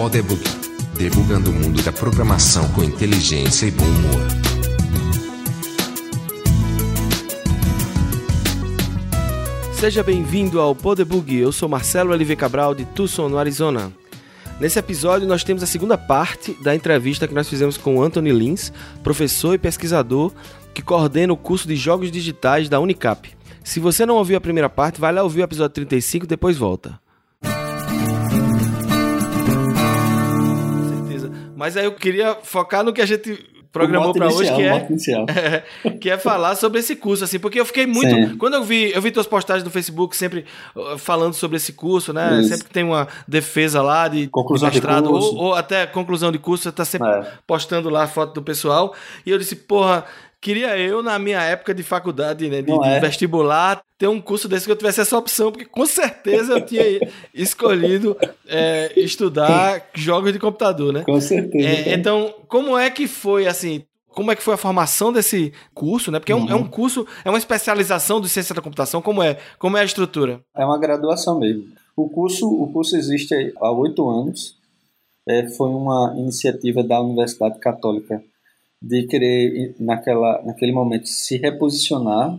[0.00, 0.42] Podebug.
[0.96, 4.22] Debugando o mundo da programação com inteligência e bom humor.
[9.74, 11.36] Seja bem-vindo ao Podebug.
[11.36, 13.92] Eu sou Marcelo LV Cabral de Tucson, no Arizona.
[14.58, 18.72] Nesse episódio, nós temos a segunda parte da entrevista que nós fizemos com Anthony Lins,
[19.02, 20.32] professor e pesquisador
[20.72, 23.30] que coordena o curso de Jogos Digitais da Unicap.
[23.62, 26.56] Se você não ouviu a primeira parte, vai lá ouvir o episódio 35 e depois
[26.56, 26.98] volta.
[31.60, 33.38] Mas aí eu queria focar no que a gente
[33.70, 37.66] programou para hoje, que é, é, que é falar sobre esse curso, assim, porque eu
[37.66, 38.14] fiquei muito.
[38.14, 38.36] Sim.
[38.38, 42.14] Quando eu vi, eu vi tuas postagens no Facebook sempre uh, falando sobre esse curso,
[42.14, 42.40] né?
[42.40, 42.48] Isso.
[42.48, 46.32] Sempre que tem uma defesa lá de conclusão de mestrado, de ou, ou, até conclusão
[46.32, 47.30] de curso, você tá sempre é.
[47.46, 48.94] postando lá a foto do pessoal.
[49.26, 50.06] E eu disse, porra,
[50.40, 52.94] Queria eu, na minha época de faculdade, né, de, é?
[52.94, 56.64] de, vestibular, ter um curso desse que eu tivesse essa opção, porque com certeza eu
[56.64, 56.82] tinha
[57.34, 58.16] escolhido
[58.48, 61.02] é, estudar jogos de computador, né?
[61.04, 61.68] Com certeza.
[61.68, 66.10] É, então, como é que foi, assim, como é que foi a formação desse curso,
[66.10, 66.18] né?
[66.18, 66.40] Porque uhum.
[66.40, 69.36] é, um, é, um, curso, é uma especialização de ciência da computação, como é?
[69.58, 70.40] Como é a estrutura?
[70.56, 71.64] É uma graduação mesmo.
[71.94, 74.58] O curso, o curso existe há oito anos.
[75.28, 78.22] É, foi uma iniciativa da Universidade Católica
[78.82, 82.38] de querer, naquela, naquele momento, se reposicionar.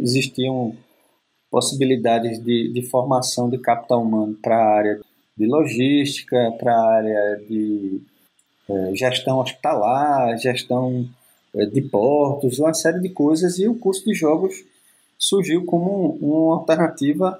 [0.00, 0.74] Existiam
[1.50, 5.00] possibilidades de, de formação de capital humano para a área
[5.36, 8.00] de logística, para a área de
[8.68, 11.08] é, gestão hospitalar, gestão
[11.54, 14.64] é, de portos, uma série de coisas, e o curso de jogos
[15.18, 17.38] surgiu como uma alternativa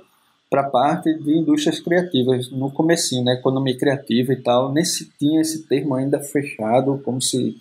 [0.49, 5.41] para parte de indústrias criativas no comecinho, né, economia criativa e tal, nem se tinha
[5.41, 7.57] esse termo ainda fechado, como se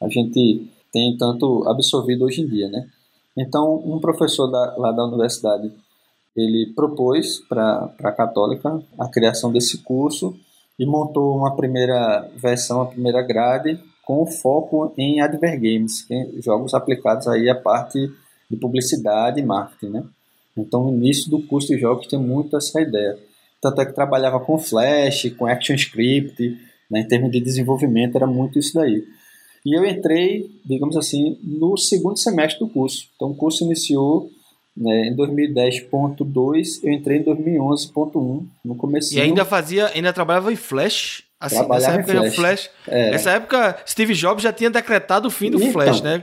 [0.00, 2.88] a gente tem tanto absorvido hoje em dia, né?
[3.36, 5.70] Então, um professor da, lá da universidade,
[6.34, 10.34] ele propôs para a Católica a criação desse curso
[10.78, 17.26] e montou uma primeira versão, a primeira grade, com foco em advergames, é jogos aplicados
[17.26, 18.10] aí à parte
[18.48, 20.04] de publicidade e marketing, né?
[20.56, 23.18] Então, no início do curso de jogos tem muito essa ideia.
[23.60, 26.58] Tanto é que trabalhava com Flash, com ActionScript,
[26.90, 27.00] né?
[27.00, 29.04] em termos de desenvolvimento era muito isso daí.
[29.66, 33.08] E eu entrei, digamos assim, no segundo semestre do curso.
[33.16, 34.30] Então, o curso iniciou
[34.76, 39.12] né, em 2010.2, eu entrei em 2011.1, no começo.
[39.12, 41.24] E ainda fazia, ainda trabalhava em Flash?
[41.40, 42.34] Assim, Trabalhava nessa época, em Flash.
[42.36, 43.10] Flash é.
[43.10, 46.22] Nessa época, Steve Jobs já tinha decretado o fim do então, Flash, né?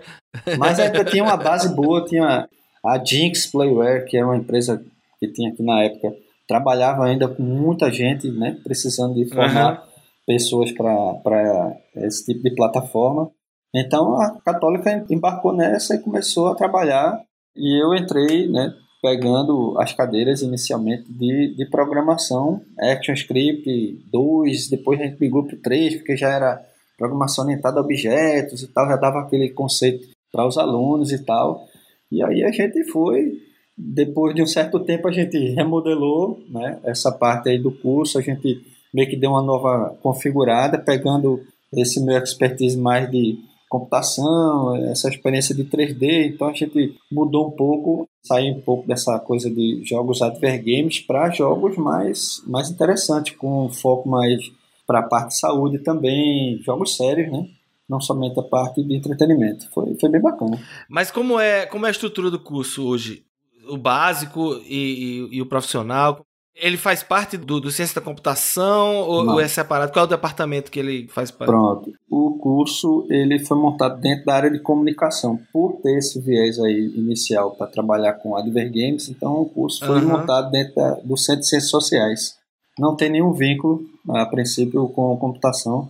[0.57, 2.47] Mas ainda tinha uma base boa, tinha
[2.81, 4.81] a Jinx Playware, que é uma empresa
[5.19, 6.15] que tinha aqui na época,
[6.47, 8.55] trabalhava ainda com muita gente, né?
[8.63, 9.92] Precisando de formar uhum
[10.25, 13.31] pessoas para esse tipo de plataforma.
[13.75, 17.23] Então a Católica embarcou nessa e começou a trabalhar
[17.55, 25.03] e eu entrei, né, pegando as cadeiras inicialmente de, de programação, ActionScript 2, depois a
[25.03, 26.63] gente migrou para 3, porque já era
[26.97, 31.67] programação orientada a objetos e tal, já dava aquele conceito para os alunos e tal.
[32.11, 33.41] E aí a gente foi,
[33.77, 38.21] depois de um certo tempo a gente remodelou né, essa parte aí do curso, a
[38.21, 41.41] gente meio que deu uma nova configurada, pegando
[41.73, 43.39] esse meu expertise mais de
[43.73, 49.17] computação, essa experiência de 3D, então a gente mudou um pouco, saiu um pouco dessa
[49.19, 54.51] coisa de jogos advergames para jogos mais, mais interessantes, com foco mais
[54.85, 57.47] para a parte de saúde também, jogos sérios, né?
[57.89, 59.67] Não somente a parte de entretenimento.
[59.73, 60.59] Foi, foi bem bacana.
[60.87, 63.23] Mas como é, como é a estrutura do curso hoje?
[63.67, 66.23] O básico e, e, e o profissional?
[66.55, 69.91] Ele faz parte do, do Ciência da Computação ou, ou, é separado?
[69.91, 71.49] Qual é o departamento que ele faz parte?
[71.49, 71.91] Pronto.
[72.09, 75.39] O curso ele foi montado dentro da área de comunicação.
[75.51, 80.09] Por ter esse viés aí inicial para trabalhar com Advergames, então o curso foi uhum.
[80.09, 82.35] montado dentro da, do Centro de Ciências Sociais.
[82.77, 85.89] Não tem nenhum vínculo, a princípio, com a computação,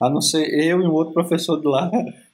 [0.00, 1.90] a não ser eu e um outro professor de lá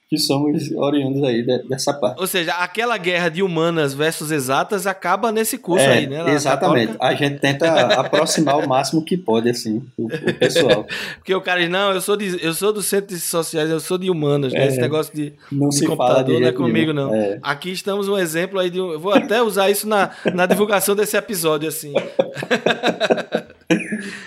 [0.09, 2.19] que somos oriundos aí dessa parte.
[2.19, 6.33] Ou seja, aquela guerra de humanas versus exatas acaba nesse curso é, aí, né?
[6.33, 6.95] Exatamente.
[6.99, 10.87] A gente tenta aproximar o máximo que pode, assim, o, o, pessoal.
[11.17, 13.79] Porque o cara diz, não, eu sou, de, eu sou do centro de sociais, eu
[13.79, 14.67] sou de humanas, né?
[14.67, 17.13] Esse negócio de, não de se computador não é comigo, não.
[17.13, 17.37] É.
[17.43, 21.15] Aqui estamos um exemplo aí de Eu vou até usar isso na, na divulgação desse
[21.17, 21.93] episódio, assim.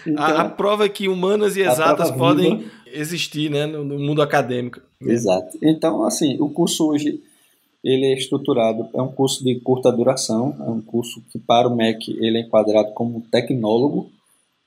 [0.07, 4.23] Então, a, a, prova é que humanas e exatas podem existir né, no, no, mundo
[4.23, 4.81] acadêmico.
[5.01, 5.59] Exato.
[5.63, 7.21] Então, assim, o curso hoje
[7.83, 11.75] ele é estruturado, é um curso de curta duração, é um curso que para o
[11.75, 14.09] MEC ele é enquadrado como tecnólogo,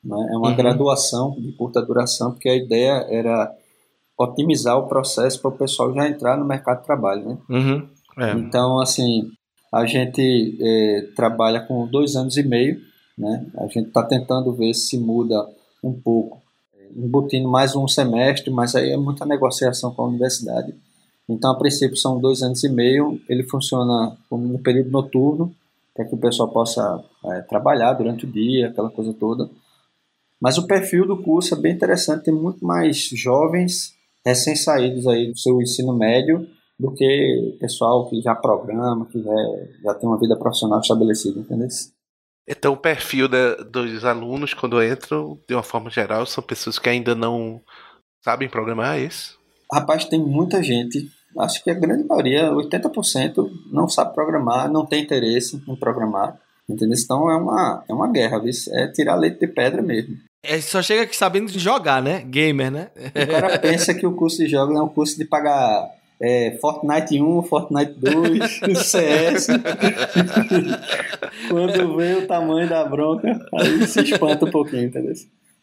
[0.04, 0.18] né?
[0.32, 0.56] é uma uhum.
[0.56, 3.56] graduação de curta duração, porque a ideia era
[4.18, 7.26] otimizar o processo para o pessoal já entrar no mercado de trabalho.
[7.26, 7.38] Né?
[7.50, 7.88] Uhum.
[8.18, 8.32] É.
[8.34, 9.32] Então, assim,
[9.74, 12.82] a gente é, trabalha com dois anos e meio,
[13.18, 13.46] né?
[13.58, 15.48] a gente está tentando ver se muda
[15.84, 16.45] um pouco
[16.96, 20.74] embutindo mais um semestre, mas aí é muita negociação com a universidade.
[21.28, 23.20] Então, a princípio, são dois anos e meio.
[23.28, 25.54] Ele funciona um período noturno,
[25.94, 29.50] para que o pessoal possa é, trabalhar durante o dia, aquela coisa toda.
[30.40, 33.94] Mas o perfil do curso é bem interessante, tem muito mais jovens
[34.26, 36.48] recém-saídos aí do seu ensino médio
[36.78, 39.34] do que pessoal que já programa, que já,
[39.84, 41.68] já tem uma vida profissional estabelecida, entendeu?
[42.48, 46.90] Então, o perfil da, dos alunos, quando entram, de uma forma geral, são pessoas que
[46.90, 47.62] ainda não
[48.24, 49.40] sabem programar, é isso?
[49.72, 51.10] Rapaz, tem muita gente,
[51.40, 56.40] acho que a grande maioria, 80%, não sabe programar, não tem interesse em programar.
[56.68, 56.98] Entendeu?
[57.00, 58.52] Então é uma, é uma guerra, viu?
[58.72, 60.18] é tirar leite de pedra mesmo.
[60.44, 62.22] É, só chega aqui sabendo jogar, né?
[62.22, 62.90] Gamer, né?
[62.96, 65.90] O cara pensa que o curso de jogos é um curso de pagar
[66.20, 69.48] é, Fortnite 1, Fortnite 2, CS.
[71.50, 75.14] Quando vê o tamanho da bronca, aí se espanta um pouquinho, entendeu?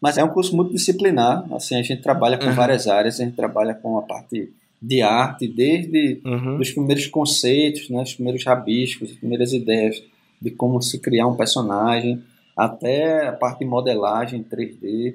[0.01, 2.55] Mas é um curso multidisciplinar, assim, a gente trabalha com uhum.
[2.55, 6.59] várias áreas, a gente trabalha com a parte de arte, desde uhum.
[6.59, 10.03] os primeiros conceitos, né, os primeiros rabiscos, as primeiras ideias
[10.41, 12.21] de como se criar um personagem,
[12.57, 15.15] até a parte de modelagem 3D,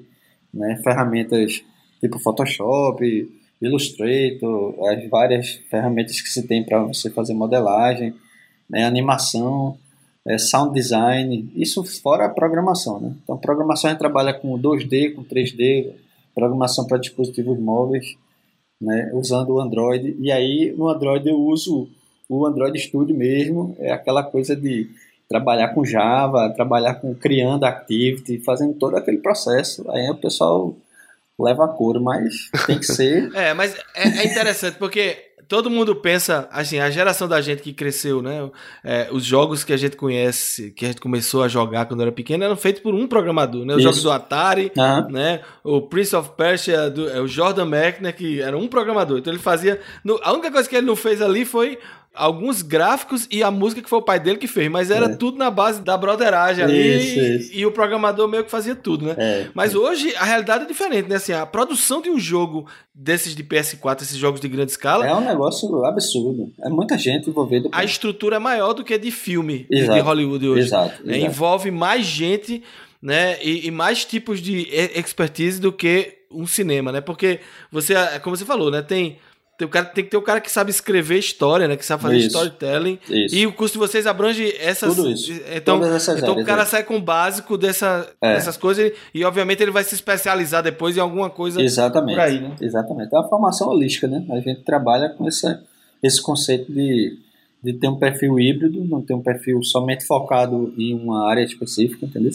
[0.52, 1.62] né, ferramentas
[2.00, 3.28] tipo Photoshop,
[3.60, 8.14] Illustrator, as várias ferramentas que se tem para você fazer modelagem,
[8.68, 9.76] né, animação,
[10.26, 13.00] é, sound design, isso fora a programação.
[13.00, 13.14] Né?
[13.22, 15.92] Então, programação a gente trabalha com 2D, com 3D,
[16.34, 18.16] programação para dispositivos móveis,
[18.80, 20.16] né, usando o Android.
[20.20, 21.88] E aí, no Android, eu uso
[22.28, 24.88] o Android Studio mesmo, é aquela coisa de
[25.28, 29.88] trabalhar com Java, trabalhar com criando Activity, fazendo todo aquele processo.
[29.90, 30.74] Aí o pessoal
[31.38, 33.30] leva a cor, mas tem que ser.
[33.36, 37.72] é, mas é, é interessante porque todo mundo pensa, assim, a geração da gente que
[37.72, 38.50] cresceu, né?
[38.84, 42.12] É, os jogos que a gente conhece, que a gente começou a jogar quando era
[42.12, 43.72] pequeno, eram feitos por um programador, né?
[43.72, 43.84] Os Isso.
[43.84, 45.10] jogos do Atari, uhum.
[45.10, 45.40] né?
[45.64, 49.18] O Prince of Persia, do, é, o Jordan Mechner, que era um programador.
[49.18, 49.80] Então ele fazia.
[50.04, 51.78] No, a única coisa que ele não fez ali foi
[52.18, 55.16] alguns gráficos e a música que foi o pai dele que fez, mas era é.
[55.16, 57.50] tudo na base da broderagem ali isso, e, isso.
[57.54, 59.14] e, o programador meio que fazia tudo, né?
[59.16, 59.78] É, mas é.
[59.78, 61.16] hoje a realidade é diferente, né?
[61.16, 65.06] Assim, a produção de um jogo desses de PS4, esses jogos de grande escala.
[65.06, 66.52] É um negócio absurdo.
[66.60, 67.68] É muita gente envolvida.
[67.70, 70.62] A estrutura é maior do que de filme exato, de Hollywood hoje.
[70.62, 71.16] Exato, né?
[71.16, 71.30] exato.
[71.30, 72.62] Envolve mais gente,
[73.00, 73.38] né?
[73.42, 77.00] E, e mais tipos de expertise do que um cinema, né?
[77.00, 77.38] Porque
[77.70, 78.82] você, como você falou, né?
[78.82, 79.18] Tem
[79.58, 81.76] tem, o cara, tem que ter o cara que sabe escrever história, né?
[81.76, 82.96] Que sabe fazer isso, storytelling.
[83.10, 83.34] Isso.
[83.34, 84.94] E o curso de vocês abrange essas.
[84.94, 85.32] Tudo isso.
[85.52, 85.80] Então,
[86.16, 86.68] então o cara aí.
[86.68, 88.34] sai com o básico dessa, é.
[88.34, 92.14] dessas coisas e, obviamente, ele vai se especializar depois em alguma coisa Exatamente.
[92.14, 92.54] por aí, né?
[92.60, 93.12] Exatamente.
[93.12, 94.24] É uma formação holística, né?
[94.30, 95.44] A gente trabalha com esse,
[96.00, 97.18] esse conceito de,
[97.60, 102.06] de ter um perfil híbrido, não ter um perfil somente focado em uma área específica,
[102.06, 102.30] entendeu?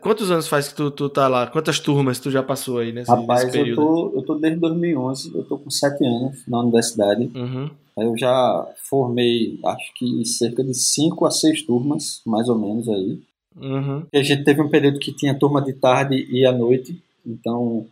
[0.00, 1.46] Quantos anos faz que tu, tu tá lá?
[1.46, 3.82] Quantas turmas tu já passou aí nesse, Rapaz, nesse período?
[3.82, 7.30] Eu tô, eu tô desde 2011, eu tô com sete anos na universidade.
[7.34, 7.70] Uhum.
[7.96, 13.20] Eu já formei, acho que cerca de cinco a seis turmas, mais ou menos aí.
[13.56, 14.04] Uhum.
[14.12, 17.86] A gente teve um período que tinha turma de tarde e à noite, então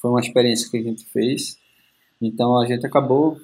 [0.00, 1.56] foi uma experiência que a gente fez.
[2.20, 3.36] Então a gente acabou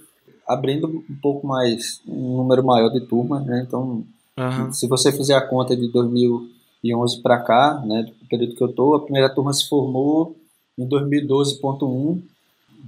[0.47, 3.65] abrindo um pouco mais, um número maior de turmas, né?
[3.67, 4.05] Então,
[4.37, 4.73] uhum.
[4.73, 8.69] se você fizer a conta de 2000 2011 para cá, né, do período que eu
[8.69, 10.37] estou, a primeira turma se formou
[10.79, 12.21] em 2012.1,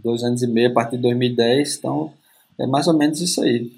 [0.03, 2.13] dois anos e meio a partir de 2010, então
[2.59, 3.73] é mais ou menos isso aí.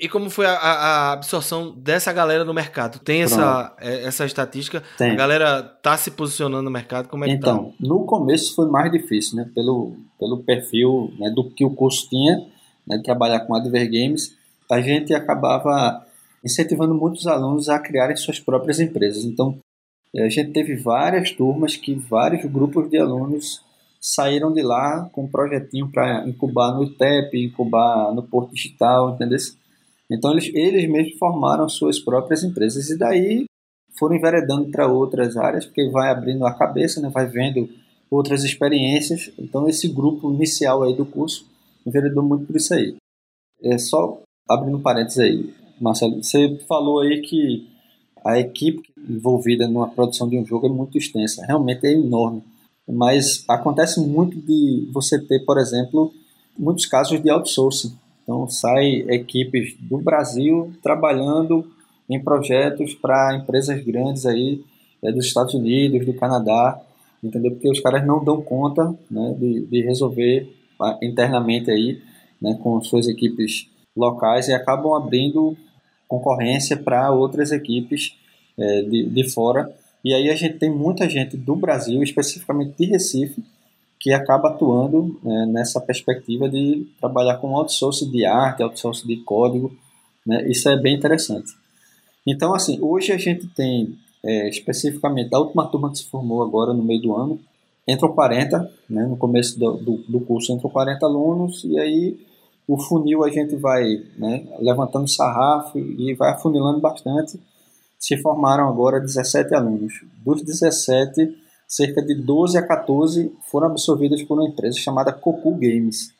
[0.00, 2.98] E como foi a, a absorção dessa galera no mercado?
[2.98, 4.82] Tem essa, é, essa estatística?
[4.98, 5.12] Tem.
[5.12, 7.08] A galera tá se posicionando no mercado?
[7.08, 7.74] Como é que Então, tá?
[7.78, 9.48] no começo foi mais difícil, né?
[9.54, 12.44] Pelo, pelo perfil né, do que o curso tinha,
[12.84, 14.34] né, de trabalhar com Adver Games,
[14.68, 16.04] a gente acabava
[16.44, 19.24] incentivando muitos alunos a criarem suas próprias empresas.
[19.24, 19.58] Então,
[20.16, 23.62] a gente teve várias turmas que vários grupos de alunos
[24.00, 29.38] saíram de lá com um projetinho para incubar no ITEP, incubar no Porto Digital, entendeu?
[30.10, 33.44] Então, eles, eles mesmos formaram suas próprias empresas e daí
[33.98, 37.08] foram enveredando para outras áreas, porque vai abrindo a cabeça, né?
[37.08, 37.68] vai vendo
[38.10, 39.32] outras experiências.
[39.38, 41.46] Então, esse grupo inicial aí do curso
[41.86, 42.96] enveredou muito por isso aí.
[43.62, 45.54] É só abrindo parênteses aí.
[45.82, 47.66] Marcelo, você falou aí que
[48.24, 52.42] a equipe envolvida numa produção de um jogo é muito extensa, realmente é enorme.
[52.88, 56.12] Mas acontece muito de você ter, por exemplo,
[56.56, 57.96] muitos casos de outsourcing.
[58.22, 61.66] Então, sai equipes do Brasil trabalhando
[62.08, 64.62] em projetos para empresas grandes aí,
[65.02, 66.80] é, dos Estados Unidos, do Canadá,
[67.22, 67.52] entendeu?
[67.52, 70.48] Porque os caras não dão conta né, de, de resolver
[70.80, 72.00] ah, internamente aí,
[72.40, 75.56] né, com suas equipes locais e acabam abrindo
[76.12, 78.14] concorrência para outras equipes
[78.58, 79.74] é, de, de fora.
[80.04, 83.42] E aí a gente tem muita gente do Brasil, especificamente de Recife,
[83.98, 89.74] que acaba atuando né, nessa perspectiva de trabalhar com outsourcing de arte, outsourcing de código.
[90.26, 91.50] Né, isso é bem interessante.
[92.26, 96.74] Então, assim, hoje a gente tem é, especificamente a última turma que se formou agora
[96.74, 97.40] no meio do ano,
[97.88, 102.20] entram 40, né, no começo do, do, do curso entram 40 alunos, e aí
[102.66, 103.84] o funil a gente vai
[104.16, 107.40] né, levantando sarrafo e vai afunilando bastante.
[107.98, 109.92] Se formaram agora 17 alunos.
[110.24, 111.36] Dos 17,
[111.68, 116.12] cerca de 12 a 14 foram absorvidas por uma empresa chamada Cocu Games.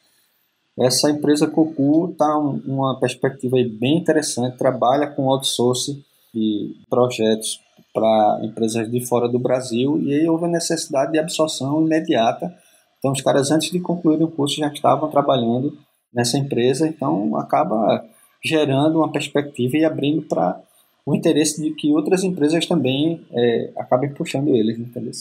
[0.79, 7.61] Essa empresa Cocu está um, uma perspectiva bem interessante, trabalha com outsourcing de projetos
[7.93, 12.55] para empresas de fora do Brasil e aí houve a necessidade de absorção imediata.
[12.99, 15.77] Então os caras antes de concluir o curso já estavam trabalhando
[16.12, 18.04] nessa empresa, então acaba
[18.45, 20.61] gerando uma perspectiva e abrindo para
[21.07, 25.12] o interesse de que outras empresas também é, acabem puxando eles, entendeu?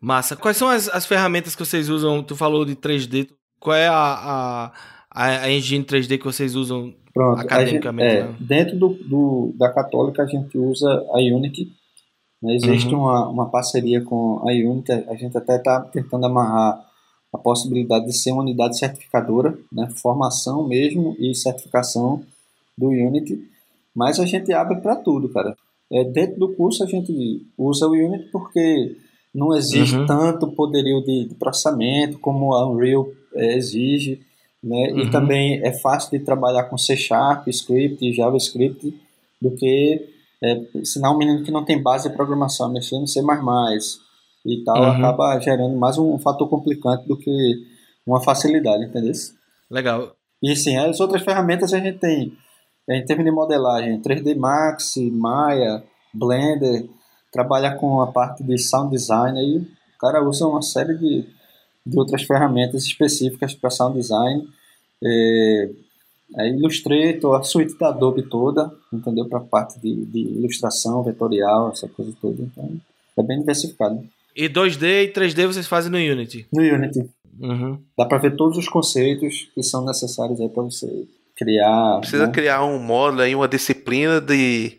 [0.00, 0.36] Massa.
[0.36, 2.22] Quais são as, as ferramentas que vocês usam?
[2.22, 3.28] Tu falou de 3D.
[3.58, 4.72] Qual é a,
[5.10, 8.10] a, a engine 3D que vocês usam Pronto, academicamente?
[8.10, 8.36] Gente, é, né?
[8.38, 11.72] Dentro do, do, da Católica, a gente usa a Unity.
[12.42, 12.54] Né?
[12.54, 13.00] Existe uhum.
[13.00, 14.92] uma, uma parceria com a Unity.
[14.92, 16.84] A gente até está tentando amarrar
[17.32, 19.88] a possibilidade de ser uma unidade certificadora, né?
[19.96, 22.22] formação mesmo e certificação
[22.76, 23.42] do Unity.
[23.94, 25.56] Mas a gente abre para tudo, cara.
[25.90, 28.96] É, dentro do curso, a gente usa o Unity porque
[29.34, 30.06] não exige uhum.
[30.06, 34.20] tanto poderio de, de, processamento como a Unreal é, exige,
[34.62, 34.90] né?
[34.92, 34.98] Uhum.
[35.00, 38.94] E também é fácil de trabalhar com C Sharp, Script, JavaScript,
[39.40, 40.08] do que
[40.42, 43.20] é, ensinar um menino que não tem base de programação, mexer no C++
[44.46, 44.90] e tal, uhum.
[44.92, 47.66] acaba gerando mais um, fator complicante do que
[48.06, 49.12] uma facilidade, entendeu?
[49.70, 50.14] Legal.
[50.42, 52.32] E sim, as outras ferramentas a gente tem,
[52.88, 55.82] em termos de modelagem, 3D Max, Maya,
[56.14, 56.88] Blender,
[57.32, 61.24] trabalha com a parte de sound design aí, o cara usa uma série de,
[61.84, 64.46] de outras ferramentas específicas para sound design.
[65.02, 65.70] É,
[66.36, 69.26] é Illustrator, a suíte da Adobe toda, entendeu?
[69.26, 72.42] Para a parte de, de, ilustração vetorial, essa coisa toda.
[72.42, 72.78] Então,
[73.18, 74.04] é bem diversificado.
[74.36, 76.46] E 2D e 3D vocês fazem no Unity?
[76.52, 77.08] No Unity.
[77.40, 77.82] Uhum.
[77.96, 80.86] Dá para ver todos os conceitos que são necessários aí para você
[81.34, 82.00] criar.
[82.00, 82.32] Precisa né?
[82.32, 84.78] criar um módulo aí, uma disciplina de,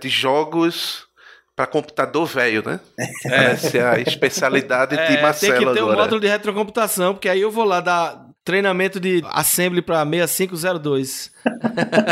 [0.00, 1.06] de jogos
[1.56, 2.80] para computador velho, né?
[3.26, 3.52] É.
[3.52, 5.96] Essa é a especialidade é, de Marcelo Tem que ter agora.
[5.96, 11.32] um módulo de retrocomputação, porque aí eu vou lá dar treinamento de assembly para 6502.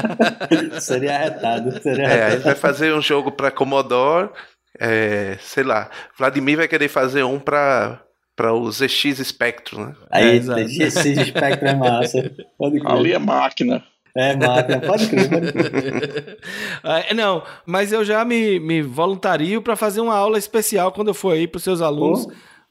[0.80, 1.82] seria arretado.
[1.82, 4.30] Seria é, aí vai fazer um jogo para Commodore,
[4.78, 8.00] é, sei lá, Vladimir vai querer fazer um para
[8.34, 9.94] para o ZX Spectrum, né?
[10.10, 12.32] Aí, é, ZX Spectrum é massa.
[12.86, 13.84] Ali é máquina.
[14.16, 16.38] É, máquina, pode crer, pode crer.
[16.82, 21.14] É, não, mas eu já me, me voluntario para fazer uma aula especial quando eu
[21.14, 22.26] for aí para os seus alunos.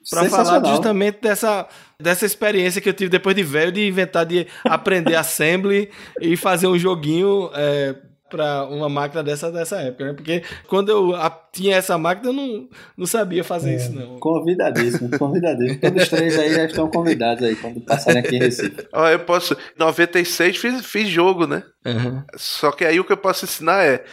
[0.10, 1.68] para falar justamente dessa,
[2.00, 5.90] dessa experiência que eu tive depois de velho, de inventar, de aprender assembly
[6.20, 7.96] e fazer um joguinho é,
[8.32, 10.14] para uma máquina dessa, dessa época, né?
[10.14, 11.14] Porque quando eu
[11.52, 14.20] tinha essa máquina, eu não, não sabia fazer é, isso, não.
[14.20, 15.80] Convidadíssimo, convidadíssimo.
[15.82, 18.88] Todos os três aí já estão convidados aí, quando passarem aqui em Recife.
[18.94, 19.56] Ó, eu posso...
[19.78, 21.62] 96 fiz, fiz jogo, né?
[21.86, 22.24] Uhum.
[22.36, 24.04] Só que aí o que eu posso ensinar é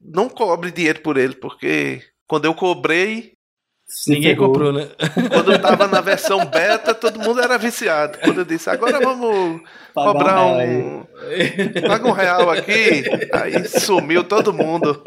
[0.00, 3.33] não cobre dinheiro por ele, porque quando eu cobrei,
[4.08, 4.88] Ninguém comprou, né?
[5.32, 8.18] Quando eu tava na versão beta, todo mundo era viciado.
[8.18, 9.62] Quando eu disse, agora vamos
[9.94, 10.98] Pagar cobrar um.
[10.98, 11.06] um
[11.88, 15.02] paga um real aqui, aí sumiu todo mundo.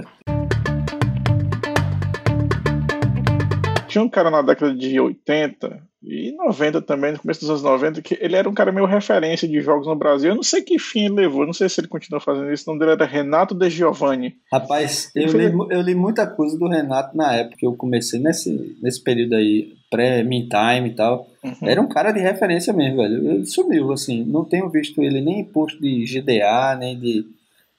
[3.88, 8.02] Tinha um cara na década de 80 e 90 também, no começo dos anos 90,
[8.02, 10.30] que ele era um cara meio referência de jogos no Brasil.
[10.30, 12.64] Eu não sei que fim ele levou, não sei se ele continua fazendo isso.
[12.64, 14.38] O nome dele era Renato De Giovanni.
[14.52, 15.48] Rapaz, eu, foi...
[15.48, 19.36] li, eu li muita coisa do Renato na época que eu comecei nesse, nesse período
[19.36, 21.28] aí, pré-min time e tal.
[21.44, 21.68] Uhum.
[21.68, 23.30] Era um cara de referência mesmo, velho.
[23.30, 24.24] Ele sumiu, assim.
[24.24, 27.26] Não tenho visto ele nem em posto de GDA, nem de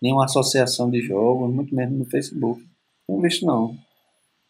[0.02, 2.62] nenhuma associação de jogos, muito menos no Facebook.
[3.08, 3.74] Não visto, não.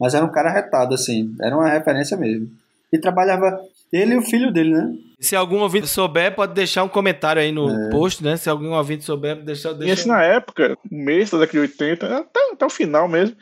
[0.00, 1.34] Mas era um cara retado, assim.
[1.40, 2.48] Era uma referência mesmo.
[2.92, 3.60] E trabalhava
[3.92, 4.94] ele e o filho dele, né?
[5.20, 7.90] Se algum ouvinte souber, pode deixar um comentário aí no é.
[7.90, 8.36] post, né?
[8.36, 9.90] Se algum ouvinte souber, deixa, deixa...
[9.90, 13.36] E esse na época, mês da década de 80, até, até o final mesmo,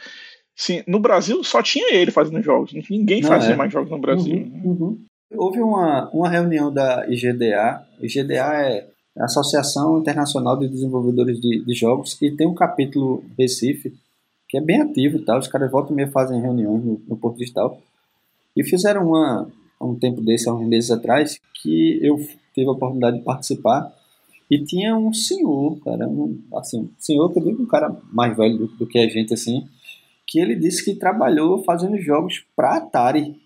[0.55, 2.73] sim, no Brasil só tinha ele fazendo jogos.
[2.89, 3.57] Ninguém Não fazia é.
[3.57, 4.37] mais jogos no Brasil.
[4.37, 4.99] Uhum, uhum.
[5.35, 7.85] Houve uma, uma reunião da IGDA.
[8.01, 8.87] IGDA é
[9.19, 13.93] a Associação Internacional de Desenvolvedores de, de Jogos, e tem um capítulo Recife,
[14.49, 15.39] que é bem ativo e tal.
[15.39, 17.81] Os caras voltam e meia fazem reuniões no, no Porto Digital.
[18.57, 19.49] E fizeram uma,
[19.81, 22.17] um tempo desse, há uns meses atrás, que eu
[22.55, 23.93] tive a oportunidade de participar.
[24.51, 28.59] E tinha um senhor, cara, um, assim, senhor que eu digo um cara mais velho
[28.59, 29.67] do, do, que a gente, assim,
[30.27, 33.37] que ele disse que trabalhou fazendo jogos para Atari.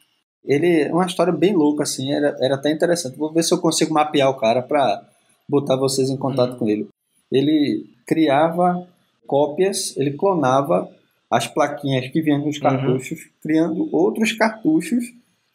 [0.45, 3.17] Ele é uma história bem louca, assim, era, era até interessante.
[3.17, 5.03] Vou ver se eu consigo mapear o cara para
[5.49, 6.59] botar vocês em contato uhum.
[6.59, 6.89] com ele.
[7.33, 8.87] Ele criava
[9.27, 10.91] cópias, ele clonava
[11.31, 12.63] as plaquinhas que vinham nos uhum.
[12.63, 13.31] cartuchos, uhum.
[13.41, 15.05] criando outros cartuchos,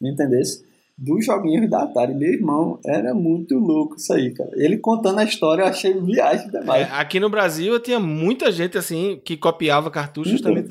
[0.00, 0.64] entendesse?
[0.96, 2.14] Dos joguinhos da Atari.
[2.14, 4.50] Meu irmão, era muito louco isso aí, cara.
[4.54, 6.88] Ele contando a história, eu achei viagem demais.
[6.88, 10.42] É, aqui no Brasil tinha muita gente assim que copiava cartuchos, uhum.
[10.42, 10.68] também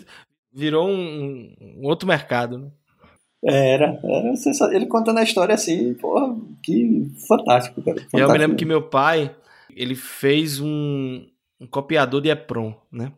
[0.52, 2.68] virou um, um outro mercado, né?
[3.48, 4.34] Era, era
[4.76, 7.98] ele contando a história assim, porra, que fantástico, cara.
[7.98, 8.20] Fantástico.
[8.20, 9.30] Eu me lembro que meu pai,
[9.76, 11.24] ele fez um,
[11.62, 13.12] um copiador de EPROM, né?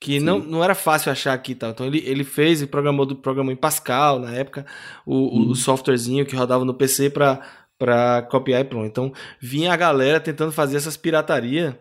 [0.00, 1.70] Que não, não era fácil achar aqui tal.
[1.70, 4.64] Então ele, ele fez e programou do programa em Pascal na época,
[5.04, 5.50] o, uhum.
[5.50, 7.40] o softwarezinho que rodava no PC para
[7.78, 8.84] para copiar EPROM.
[8.84, 11.78] Então vinha a galera tentando fazer essas pirataria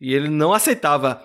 [0.00, 1.22] e ele não aceitava.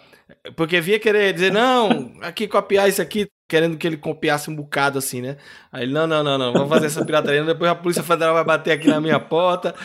[0.56, 4.98] Porque vinha querer dizer, não, aqui copiar isso aqui, querendo que ele copiasse um bocado
[4.98, 5.36] assim, né?
[5.72, 8.46] Aí ele, não, não, não, não, vamos fazer essa pirataria, depois a Polícia Federal vai
[8.46, 9.76] bater aqui na minha porta,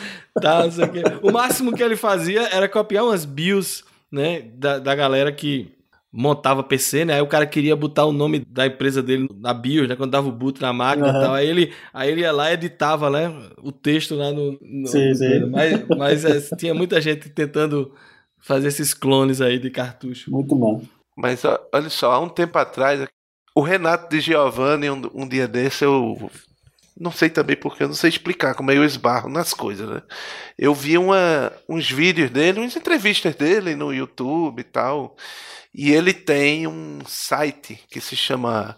[0.41, 1.03] tal, não sei o quê.
[1.21, 5.76] O máximo que ele fazia era copiar umas BIOS, né, da, da galera que
[6.11, 7.15] montava PC, né?
[7.15, 9.95] Aí o cara queria botar o nome da empresa dele na BIOS, né?
[9.95, 11.17] Quando dava o boot na máquina uhum.
[11.17, 11.33] e tal.
[11.33, 13.33] Aí ele, aí ele ia lá e editava, né?
[13.61, 14.57] O texto lá no...
[14.61, 15.45] no sim, sim.
[15.49, 17.93] Mas, mas é, tinha muita gente tentando
[18.39, 20.31] fazer esses clones aí de cartucho.
[20.31, 20.81] Muito bom.
[21.15, 23.05] Mas olha só, há um tempo atrás,
[23.55, 26.29] o Renato de Giovanni, um, um dia desse, eu
[26.99, 30.01] não sei também porque eu não sei explicar como é eu esbarro nas coisas, né?
[30.57, 35.15] Eu vi uma, uns vídeos dele, umas entrevistas dele no YouTube e tal.
[35.73, 38.77] E ele tem um site que se chama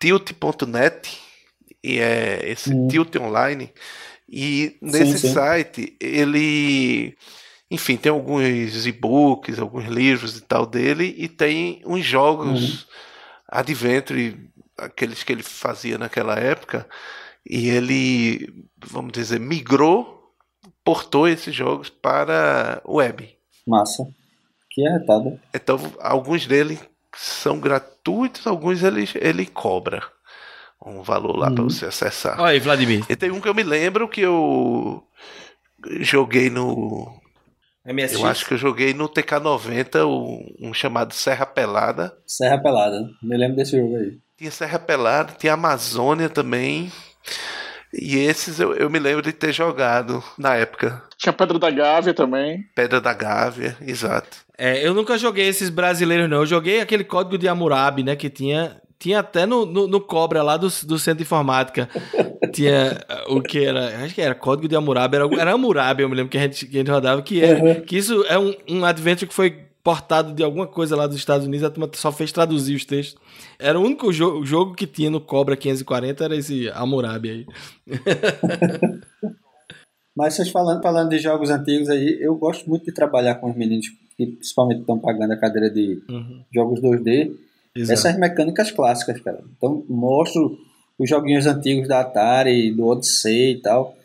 [0.00, 1.18] tilt.net
[1.82, 2.88] e é esse hum.
[2.88, 3.72] Tilt Online.
[4.28, 5.34] E nesse sim, sim.
[5.34, 7.16] site ele
[7.70, 12.88] enfim, tem alguns e-books, alguns livros e tal dele, e tem uns jogos uhum.
[13.48, 16.88] Adventure, aqueles que ele fazia naquela época,
[17.48, 20.34] e ele, vamos dizer, migrou,
[20.84, 23.28] portou esses jogos para web.
[23.66, 24.06] Massa.
[24.70, 25.40] Que arretado.
[25.54, 26.78] Então, alguns deles
[27.14, 30.02] são gratuitos, alguns ele, ele cobra
[30.84, 31.54] um valor lá uhum.
[31.54, 32.38] para você acessar.
[32.40, 33.04] Olha aí, Vladimir.
[33.08, 35.02] E tem um que eu me lembro que eu
[36.00, 37.20] joguei no
[37.86, 38.12] MSX?
[38.14, 42.16] Eu acho que eu joguei no TK90 um, um chamado Serra Pelada.
[42.26, 44.18] Serra Pelada, me lembro desse jogo aí.
[44.36, 46.92] Tinha Serra Pelada, tinha Amazônia também.
[47.92, 51.02] E esses eu, eu me lembro de ter jogado na época.
[51.16, 52.64] Tinha Pedra da Gávea também.
[52.74, 54.38] Pedra da Gávea, exato.
[54.58, 56.38] É, eu nunca joguei esses brasileiros, não.
[56.38, 58.16] Eu joguei aquele código de Hammurabi, né?
[58.16, 61.88] Que tinha tinha até no, no, no, Cobra lá do, do Centro de Informática.
[62.52, 64.04] tinha o que era.
[64.04, 65.16] Acho que era código de Hammurabi.
[65.16, 67.20] Era, era Hammurabi, eu me lembro que a gente, que a gente rodava.
[67.22, 67.80] Que, é, uhum.
[67.82, 71.46] que isso é um, um adventure que foi portado de alguma coisa lá dos Estados
[71.46, 71.64] Unidos.
[71.64, 73.16] A turma só fez traduzir os textos.
[73.56, 77.46] Era o único jo jogo que tinha no Cobra 540 era esse Hammurabi aí.
[80.16, 83.56] Mas vocês falando, falando de jogos antigos aí, eu gosto muito de trabalhar com os
[83.56, 86.42] meninos que principalmente estão pagando a cadeira de uhum.
[86.52, 87.30] jogos 2D
[87.76, 87.92] Exato.
[87.92, 89.38] essas mecânicas clássicas, cara.
[89.56, 90.58] Então, mostro
[90.98, 93.95] os joguinhos antigos da Atari, do Odyssey e tal,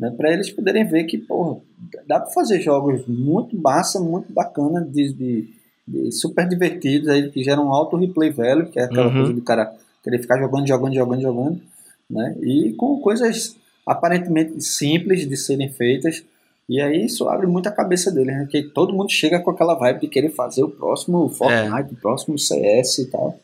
[0.00, 1.60] né, para eles poderem ver que, porra,
[2.08, 5.48] dá para fazer jogos muito massa, muito bacana, de, de,
[5.86, 9.12] de, super divertidos, aí, que geram um alto replay value, que é aquela uhum.
[9.12, 11.60] coisa do cara querer ficar jogando, jogando, jogando, jogando,
[12.08, 13.54] né, e com coisas
[13.86, 16.24] aparentemente simples de serem feitas,
[16.66, 18.42] e aí isso abre muito a cabeça dele, né?
[18.42, 21.92] Porque todo mundo chega com aquela vibe de querer fazer o próximo Fortnite, é.
[21.92, 23.40] o próximo CS e tal.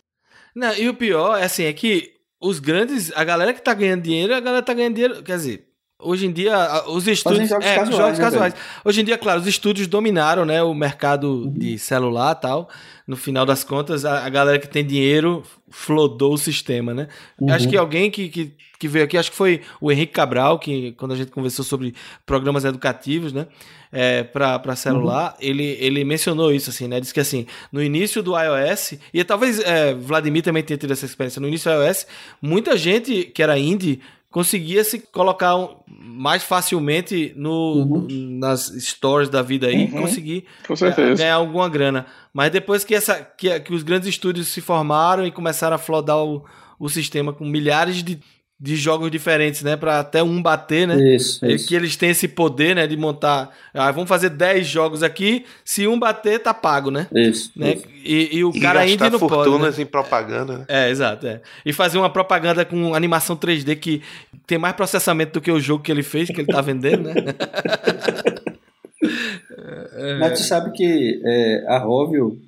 [0.55, 4.03] Não, e o pior é assim, é que os grandes, a galera que tá ganhando
[4.03, 5.66] dinheiro, a galera tá ganhando dinheiro, quer dizer,
[5.99, 7.49] Hoje em dia, os estúdios.
[7.49, 8.55] Jogos, é, casuais, jogos né, casuais.
[8.85, 11.51] Hoje em dia, claro, os estúdios dominaram né, o mercado uhum.
[11.51, 12.69] de celular e tal.
[13.07, 17.09] No final das contas, a, a, galera que tem dinheiro flodou o sistema, né?
[17.41, 17.51] Uhum.
[17.51, 20.93] Acho que alguém que, que, que, veio aqui, acho que foi o Henrique Cabral, que
[20.93, 21.95] quando a gente conversou sobre
[22.27, 23.47] programas educativos, né?
[23.91, 25.49] É, para celular, uhum.
[25.49, 27.01] ele, ele mencionou isso, assim, né?
[27.01, 31.07] Diz que assim, no início do iOS, e talvez é, Vladimir também tenha tido essa
[31.07, 32.07] experiência, no início do iOS,
[32.43, 34.03] muita gente que era indie
[34.37, 35.57] conseguia se colocar
[35.89, 38.07] mais facilmente no, uhum.
[38.39, 40.03] nas stores da vida aí uhum.
[40.03, 42.05] conseguir é, ganhar alguma grana.
[42.35, 46.19] Mas depois que, essa, que, que os grandes estúdios se formaram e começaram a flodar
[46.19, 46.45] o,
[46.79, 48.21] o sistema com milhares de
[48.59, 49.77] de jogos diferentes, né?
[49.77, 50.97] Para até um bater, né?
[51.15, 51.69] Isso, isso.
[51.69, 52.87] Que eles têm esse poder, né?
[52.87, 53.55] De montar.
[53.75, 55.45] Ah, vamos fazer 10 jogos aqui.
[55.63, 57.07] Se um bater, tá pago, né?
[57.15, 57.53] Isso.
[57.55, 57.75] Né?
[57.75, 57.85] Isso.
[58.03, 59.77] E, e, o e cara ainda não fortunas pode.
[59.77, 59.83] Né?
[59.83, 60.65] em propaganda, né?
[60.69, 61.27] É, exato.
[61.27, 61.43] É.
[61.67, 64.03] E fazer uma propaganda com animação 3D que
[64.47, 67.15] tem mais processamento do que o jogo que ele fez, que ele tá vendendo, né?
[70.19, 72.41] Mas tu sabe que é, a Rovio,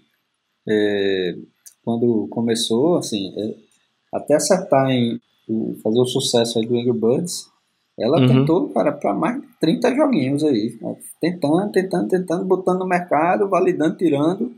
[0.67, 1.35] é,
[1.83, 3.55] quando começou, assim, é,
[4.15, 5.21] até acertar em
[5.83, 7.47] fazer o sucesso aí do Angry Birds,
[7.99, 8.27] ela Uhum.
[8.27, 10.79] tentou, cara, para mais de 30 joguinhos aí.
[10.81, 10.97] né?
[11.21, 14.53] Tentando, tentando, tentando, botando no mercado, validando, tirando,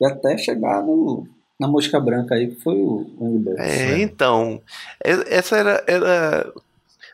[0.00, 1.26] e até chegar no,
[1.60, 3.60] na mosca branca aí, que foi o Angry Birds.
[3.60, 4.62] É, então,
[5.04, 6.52] e- essa era, era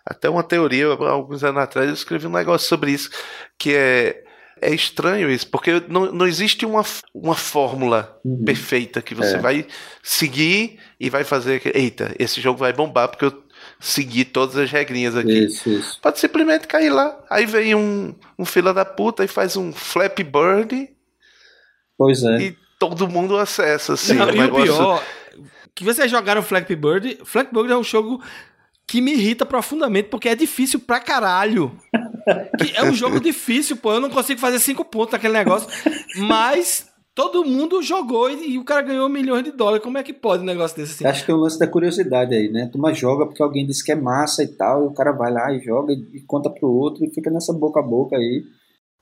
[0.07, 3.11] até uma teoria, alguns anos atrás eu escrevi um negócio sobre isso,
[3.59, 4.23] que é,
[4.63, 6.83] é estranho isso, porque não, não existe uma,
[7.15, 8.45] uma fórmula Uhum.
[8.45, 9.39] perfeita que você É.
[9.39, 9.67] vai
[10.03, 13.43] seguir e vai fazer, eita, esse jogo vai bombar porque eu
[13.81, 15.47] segui todas as regrinhas aqui.
[15.47, 16.01] Isso, isso.
[16.01, 17.19] Pode simplesmente cair lá.
[17.29, 20.89] Aí vem um, um fila da puta e faz um Flappy Bird
[21.99, 22.39] Pois é.
[22.41, 24.15] e todo mundo acessa, assim.
[24.15, 25.05] Não, um e o negócio- pior,
[25.75, 28.23] que vocês jogaram Flappy Bird, Flappy Bird é um jogo
[28.87, 31.73] que me irrita profundamente, porque é difícil pra caralho.
[32.59, 33.93] Que é um jogo difícil, pô.
[33.93, 35.69] Eu não consigo fazer cinco pontos naquele negócio.
[36.19, 39.83] Mas todo mundo jogou e, e o cara ganhou milhões de dólares.
[39.83, 41.07] Como é que pode um negócio desse assim?
[41.07, 42.69] Acho que tem o lance da curiosidade aí, né?
[42.73, 45.33] Tu mais joga porque alguém disse que é massa e tal, e o cara vai
[45.33, 48.45] lá e joga e, e conta pro outro e fica nessa boca a boca aí.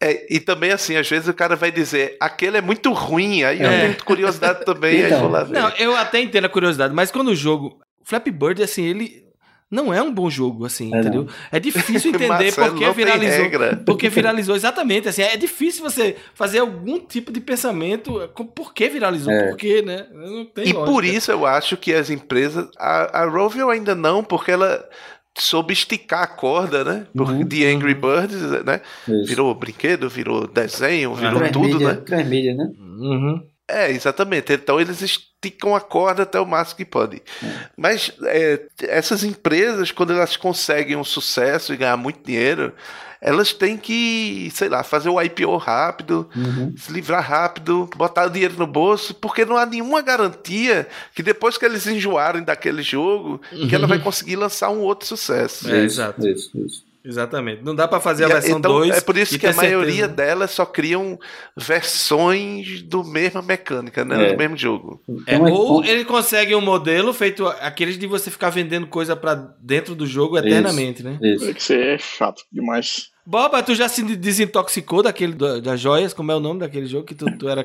[0.03, 3.61] É, e também assim, às vezes o cara vai dizer, aquele é muito ruim, aí
[3.61, 3.81] eu É.
[3.89, 5.21] tenho curiosidade também, aí Então.
[5.21, 5.61] vou lá ver.
[5.61, 7.79] Não, eu até entendo a curiosidade, mas quando o jogo.
[8.03, 9.23] Flappy Bird, assim, ele.
[9.71, 11.29] Não é um bom jogo, assim, É, entendeu?
[11.53, 13.47] É difícil entender porque não viralizou.
[13.87, 15.09] Porque viralizou, exatamente.
[15.09, 18.29] Assim, é difícil você fazer algum tipo de pensamento.
[18.35, 19.33] com Por que viralizou?
[19.33, 19.49] É.
[19.51, 20.07] Por quê, né?
[20.13, 20.85] Não E lógica.
[20.85, 22.69] por isso eu acho que as empresas.
[22.77, 24.85] A, a Rovio ainda não, porque ela
[25.39, 27.07] soube esticar a corda, né?
[27.17, 27.45] Porque Uhum.
[27.47, 28.81] de Angry Birds, né?
[29.07, 29.27] Isso.
[29.27, 31.95] Virou brinquedo, virou desenho, virou tudo, né?
[31.95, 32.71] transmídia, né?
[32.79, 33.41] Uhum.
[33.71, 34.53] É, exatamente.
[34.53, 37.23] Então eles esticam a corda até o máximo que pode.
[37.77, 42.73] Mas é, essas empresas, quando elas conseguem um sucesso e ganhar muito dinheiro,
[43.23, 46.75] elas têm que, sei lá, fazer o IPO rápido, Uhum.
[46.77, 51.59] se livrar rápido, botar o dinheiro no bolso, porque não há nenhuma garantia que depois
[51.59, 55.67] que eles enjoarem daquele jogo, que ela vai conseguir lançar um outro sucesso.
[55.71, 56.27] É, Isso, exato.
[56.27, 56.90] Isso, isso.
[57.05, 57.63] Exatamente.
[57.65, 58.97] Não dá pra fazer a E a- versão então 2.
[58.97, 59.77] é por isso que a ter certeza.
[59.77, 61.19] maioria delas só criam
[61.57, 64.29] versões do mesma mecânica, né?
[64.29, 64.33] É.
[64.33, 65.01] Do mesmo jogo.
[65.27, 69.17] É, Então, ou então- ele consegue um modelo feito aqueles de você ficar vendendo coisa
[69.17, 71.19] pra dentro do jogo eternamente, né?
[71.23, 71.55] Isso.
[71.55, 73.09] Que ser chato demais.
[73.27, 76.13] Boba, tu já se desintoxicou daquele do- das joias?
[76.13, 77.65] Como é o nome daquele jogo que tu, tu era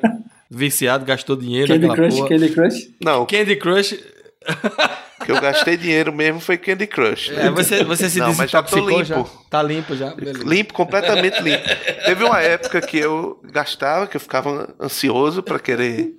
[0.49, 2.29] viciado, gastou dinheiro Candy naquela Crush, porra?
[2.29, 2.89] Candy Crush.
[3.03, 3.99] Não, Candy Crush.
[5.25, 7.29] Que eu gastei dinheiro mesmo foi Candy Crush.
[7.31, 7.47] né?
[7.47, 9.03] É, você, você se Não, mas já tô limpo.
[9.03, 9.23] já?
[9.49, 10.13] Tá limpo já?
[10.13, 10.43] Beleza.
[10.43, 11.63] Limpo, completamente limpo.
[12.05, 16.11] Teve uma época que eu gastava, que eu ficava ansioso pra querer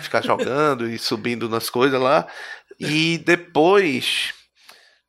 [0.00, 2.26] ficar jogando e subindo nas coisas lá.
[2.80, 4.32] E depois.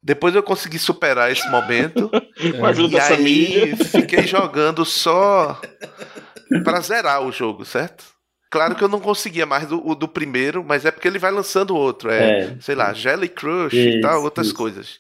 [0.04, 2.10] Depois eu consegui superar esse momento.
[2.58, 3.78] Com a ajuda e da aí família.
[3.86, 5.62] fiquei jogando só
[6.64, 8.04] pra zerar o jogo, certo?
[8.50, 11.32] Claro que eu não conseguia mais do, o do primeiro, mas é porque ele vai
[11.32, 12.10] lançando outro.
[12.10, 12.58] É, É.
[12.62, 14.56] sei lá, Jelly Crush e Isso, tal, outras isso.
[14.56, 15.00] coisas.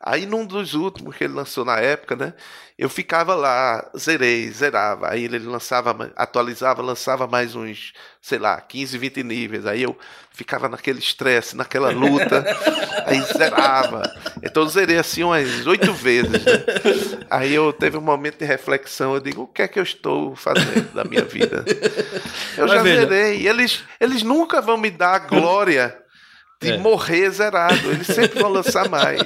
[0.00, 2.32] Aí num dos últimos que ele lançou na época, né?
[2.78, 5.10] Eu ficava lá, zerei, zerava.
[5.10, 9.66] Aí ele lançava, atualizava, lançava mais uns, sei lá, 15, 20 níveis.
[9.66, 9.96] Aí eu
[10.38, 12.44] ficava naquele estresse, naquela luta.
[13.04, 14.02] aí zerava.
[14.40, 16.30] Então eu zerei assim umas oito vezes.
[16.30, 16.64] Né?
[17.28, 19.14] Aí eu teve um momento de reflexão.
[19.14, 21.64] Eu digo, o que é que eu estou fazendo da minha vida?
[22.56, 23.00] Eu Mas já veja.
[23.06, 23.48] zerei.
[23.48, 25.98] Eles, eles nunca vão me dar a glória
[26.62, 26.78] de É.
[26.78, 27.90] morrer zerado.
[27.90, 29.20] Eles sempre vão lançar mais.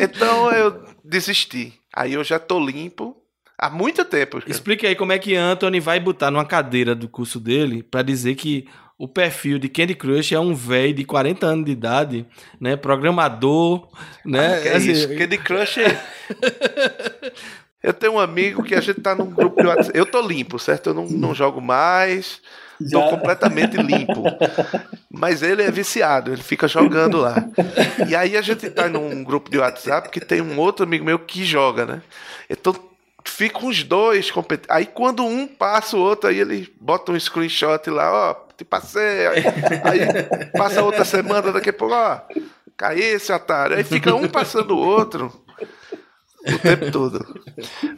[0.00, 1.74] Então eu desisti.
[1.94, 3.16] Aí eu já tô limpo
[3.58, 4.38] há muito tempo.
[4.38, 4.50] cara.
[4.50, 8.36] Explique aí como é que Anthony vai botar numa cadeira do curso dele pra dizer
[8.36, 12.26] que o perfil de Candy Crush é um velho de 40 anos de idade,
[12.60, 12.76] né?
[12.76, 13.88] Programador,
[14.24, 14.60] né?
[14.60, 15.78] Que é Assim, isso, Candy Crush.
[15.78, 16.00] é-
[17.80, 19.96] Eu tenho um amigo que a gente tá num grupo de WhatsApp.
[19.96, 20.90] Eu tô limpo, certo?
[20.90, 22.40] Eu não, não jogo mais.
[22.90, 23.08] Tô Já.
[23.08, 24.24] completamente limpo.
[25.08, 27.36] Mas ele é viciado, ele fica jogando lá.
[28.08, 31.20] E aí a gente tá num grupo de WhatsApp que tem um outro amigo meu
[31.20, 32.02] que joga, né?
[32.50, 32.74] Então
[33.24, 34.70] ficam os dois competindo.
[34.70, 39.26] Aí quando um passa o outro, aí ele bota um screenshot lá, ó, te passei.
[39.28, 39.44] Aí,
[39.84, 42.20] aí passa outra semana, daqui a pouco, ó,
[42.76, 43.76] cai esse otário.
[43.76, 45.32] Aí fica um passando o outro
[46.46, 47.24] o tempo todo.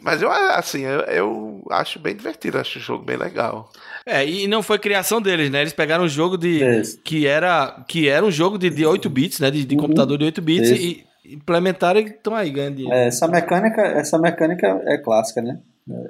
[0.01, 3.71] Mas eu, assim, eu, eu acho bem divertido, acho o jogo bem legal.
[4.05, 5.61] É, e não foi criação deles, né?
[5.61, 6.63] Eles pegaram um jogo de.
[6.79, 6.99] Isso.
[7.03, 9.49] que era que era um jogo de, de 8 bits, né?
[9.51, 9.81] De, de Uhum.
[9.81, 10.81] computador de 8 bits Isso.
[10.81, 12.95] e implementaram e estão aí ganhando dinheiro.
[12.97, 15.59] É, essa mecânica, essa mecânica é clássica, né?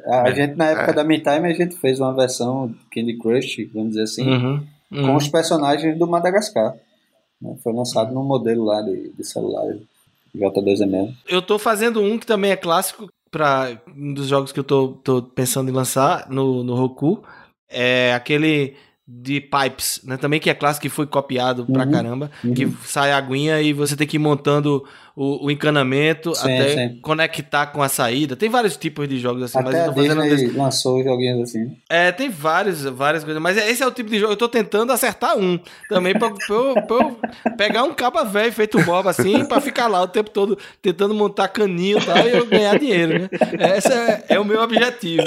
[0.07, 0.35] A É.
[0.35, 0.93] gente, na época É.
[0.93, 5.07] da Meantime, a gente fez uma versão Candy Crush, vamos dizer assim, Uhum, uhum.
[5.07, 6.75] com os personagens do Madagascar.
[7.41, 7.55] né?
[7.63, 9.65] Foi lançado num modelo lá de, de celular,
[10.35, 11.13] J2ML.
[11.27, 14.89] Eu tô fazendo um que também é clássico para um dos jogos que eu tô,
[15.03, 17.23] tô pensando em lançar no, no Roku.
[17.69, 18.75] É aquele
[19.07, 20.15] de pipes, né?
[20.17, 22.53] Também que é clássico que foi copiado pra Uhum, caramba, uhum.
[22.53, 26.73] que sai a aguinha e você tem que ir montando o, o encanamento Sim, até
[26.89, 26.99] sim.
[27.01, 28.35] conectar com a saída.
[28.35, 31.03] Tem vários tipos de jogos assim, mas Até eu a tô fazendo Disney des- lançou
[31.03, 31.75] joguinhos assim.
[31.89, 34.33] É, tem vários, várias coisas, mas esse é o tipo de jogo.
[34.33, 37.19] Eu tô tentando acertar um também pra, pra eu, pra eu
[37.57, 41.47] pegar um caba velho feito Bob assim, pra ficar lá o tempo todo tentando montar
[41.49, 43.19] caninho e tal e eu ganhar dinheiro,
[43.59, 43.77] né?
[43.77, 45.23] Esse é, é o meu objetivo.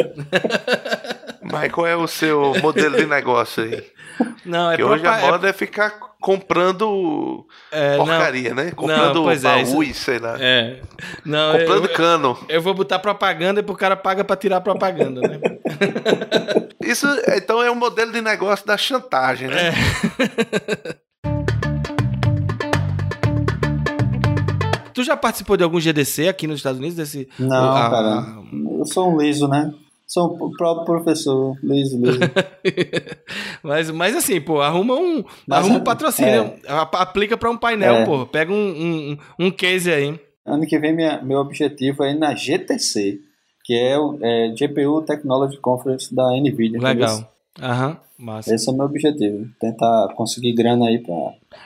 [1.42, 3.84] Mas qual é o seu modelo de negócio aí?
[4.44, 8.70] Não, é Porque hoje a é- moda é ficar comprando é, não, porcaria, né?
[8.70, 10.36] Comprando pois é, baús, isso- sei lá.
[10.40, 10.80] É.
[11.22, 12.38] Não, Comprando eu, cano.
[12.48, 15.38] eu vou botar propaganda e pro cara paga pra tirar propaganda, né?
[16.82, 17.06] Isso
[17.36, 19.72] então é um modelo de negócio da chantagem, né?
[24.94, 26.96] Tu já participou de algum GDC aqui nos Estados Unidos?
[26.96, 28.24] Desse, Não, Ah, cara.
[28.78, 29.72] Eu sou um liso, né?
[30.06, 31.56] Sou o próprio professor.
[31.62, 32.18] Liso, liso.
[33.62, 36.52] Mas, mas assim, pô, arruma um, Mas arruma um é- patrocínio.
[36.68, 38.04] Ap- Aplica pra um painel, É.
[38.04, 38.26] pô.
[38.26, 40.18] Pega um, um, um case aí.
[40.44, 43.20] ano que vem, minha, meu objetivo é ir na GTC,
[43.64, 46.78] que é o é, GPU Technology Conference da NVIDIA.
[46.80, 47.32] Legal.
[47.60, 48.54] Aham, massa.
[48.54, 49.46] Esse é o meu objetivo.
[49.58, 51.14] Tentar conseguir grana aí pra.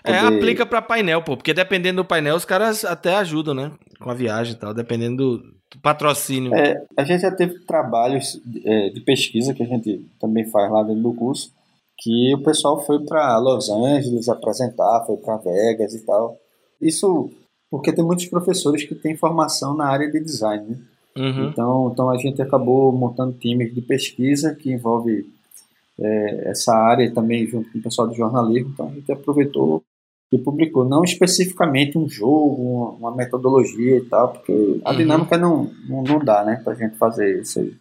[0.05, 1.37] É, poder- aplica pra painel, pô.
[1.37, 3.73] Porque dependendo do painel, os caras até ajudam, né?
[3.99, 4.73] Com a viagem e tal.
[4.73, 6.55] Dependendo do, do patrocínio.
[6.55, 10.83] É, a gente já teve trabalhos é, de pesquisa que a gente também faz lá
[10.83, 11.53] dentro do curso,
[11.99, 16.37] que o pessoal foi para Los Angeles apresentar, foi para Vegas e tal.
[16.81, 17.31] Isso
[17.71, 20.79] porque tem muitos professores que têm formação na área de design, né?
[21.17, 21.49] Uhum.
[21.49, 25.29] Então, então a gente acabou montando times de pesquisa que envolve
[25.99, 28.71] é, essa área também junto com o pessoal de jornalismo.
[28.73, 29.83] Então a gente aproveitou
[30.31, 34.97] e publicou, não especificamente um jogo, uma, metodologia e tal, porque a Uhum.
[34.97, 37.73] dinâmica não, não, não dá, né, pra gente fazer isso aí.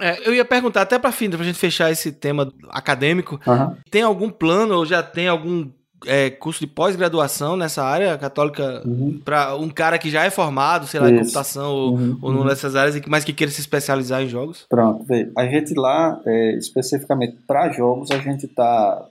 [0.00, 3.76] É, eu ia perguntar, até pra fim, pra gente fechar esse tema acadêmico, Aham.
[3.90, 5.68] tem algum plano ou já tem algum
[6.04, 9.18] é, curso de pós-graduação nessa área católica Uhum.
[9.24, 11.20] pra um cara que já é formado, sei lá, em Isso.
[11.22, 12.18] computação ou, Uhum.
[12.20, 14.66] ou numa dessas áreas, que- mas que queira se especializar em jogos?
[14.68, 15.06] Pronto.
[15.34, 19.06] A gente lá, é, especificamente para jogos, a gente está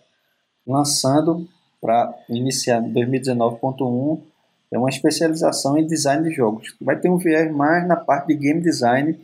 [0.66, 1.48] lançando
[1.86, 4.20] para iniciar em 2019.1
[4.72, 6.76] é uma especialização em design de jogos.
[6.82, 9.16] Vai ter um viés mais na parte de game design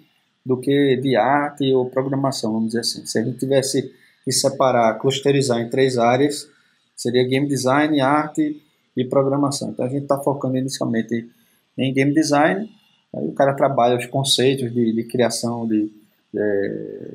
[0.45, 3.03] do que de arte ou programação, vamos dizer assim.
[3.03, 3.91] Se a gente tivesse
[4.23, 6.47] que separar, clusterizar em três áreas,
[6.95, 8.61] seria game design, arte
[8.95, 9.71] e programação.
[9.71, 11.27] Então a gente está focando inicialmente
[11.75, 12.69] em game design,
[13.15, 15.91] aí o cara trabalha os conceitos de, de criação de,
[16.35, 17.11] é,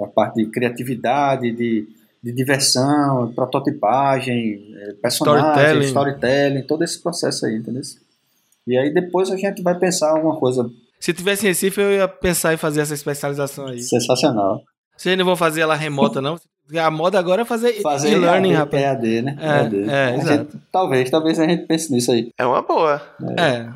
[0.00, 1.86] a parte de criatividade, de,
[2.26, 5.84] de diversão, prototipagem, é, personagem, Storytelling.
[5.86, 6.62] storytelling.
[6.62, 7.82] todo esse processo aí, entendeu?
[8.66, 12.08] E aí depois a gente vai pensar alguma coisa Se tivesse em Recife, eu ia
[12.08, 13.80] pensar em fazer essa especialização aí.
[13.80, 14.60] sensacional.
[14.96, 16.36] Vocês não vão fazer ela remota, não?
[16.76, 18.82] A moda agora é fazer, Fazer e-learning, rapaz.
[18.82, 19.36] EAD, né?
[19.40, 19.76] É, EAD.
[19.88, 20.52] é, A exato.
[20.52, 22.30] gente- talvez, talvez a gente pense nisso aí.
[22.36, 23.00] É uma boa.
[23.38, 23.68] É.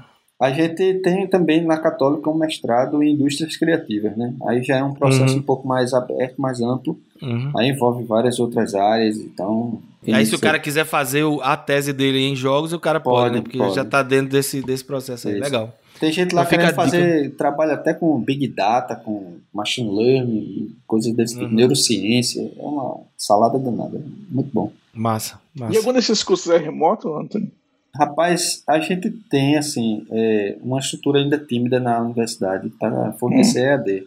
[0.43, 4.35] A gente tem também na Católica um mestrado em indústrias criativas, né?
[4.49, 5.39] Aí já é um processo Uhum.
[5.41, 6.99] um pouco mais aberto, mais amplo.
[7.23, 7.53] Uhum.
[7.57, 9.81] Aí envolve várias outras áreas, então...
[10.07, 12.99] E aí, se o cara quiser fazer o- a tese dele em jogos, o cara
[12.99, 13.41] pode, Pode, né?
[13.43, 13.75] Porque pode.
[13.75, 15.35] já tá dentro desse, desse processo aí.
[15.35, 15.43] Isso.
[15.45, 15.75] Legal.
[16.01, 16.83] Tem gente lá fica querendo dica.
[16.83, 21.53] fazer trabalho até com Big Data, com Machine Learning, coisas desse tipo, Uhum.
[21.53, 22.41] neurociência.
[22.59, 24.01] É uma salada danada.
[24.31, 24.73] Muito bom.
[24.95, 25.75] Massa, massa.
[25.75, 27.51] E algum desses cursos é remoto, Antônio?
[27.95, 34.05] Rapaz, a gente tem, assim, é, uma estrutura ainda tímida na universidade para fornecer EAD.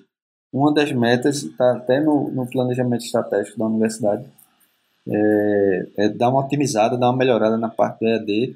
[0.54, 4.24] Uma das metas está até no, no planejamento estratégico da universidade,
[5.08, 8.56] é, é dar uma otimizada, dar uma melhorada na parte do EAD.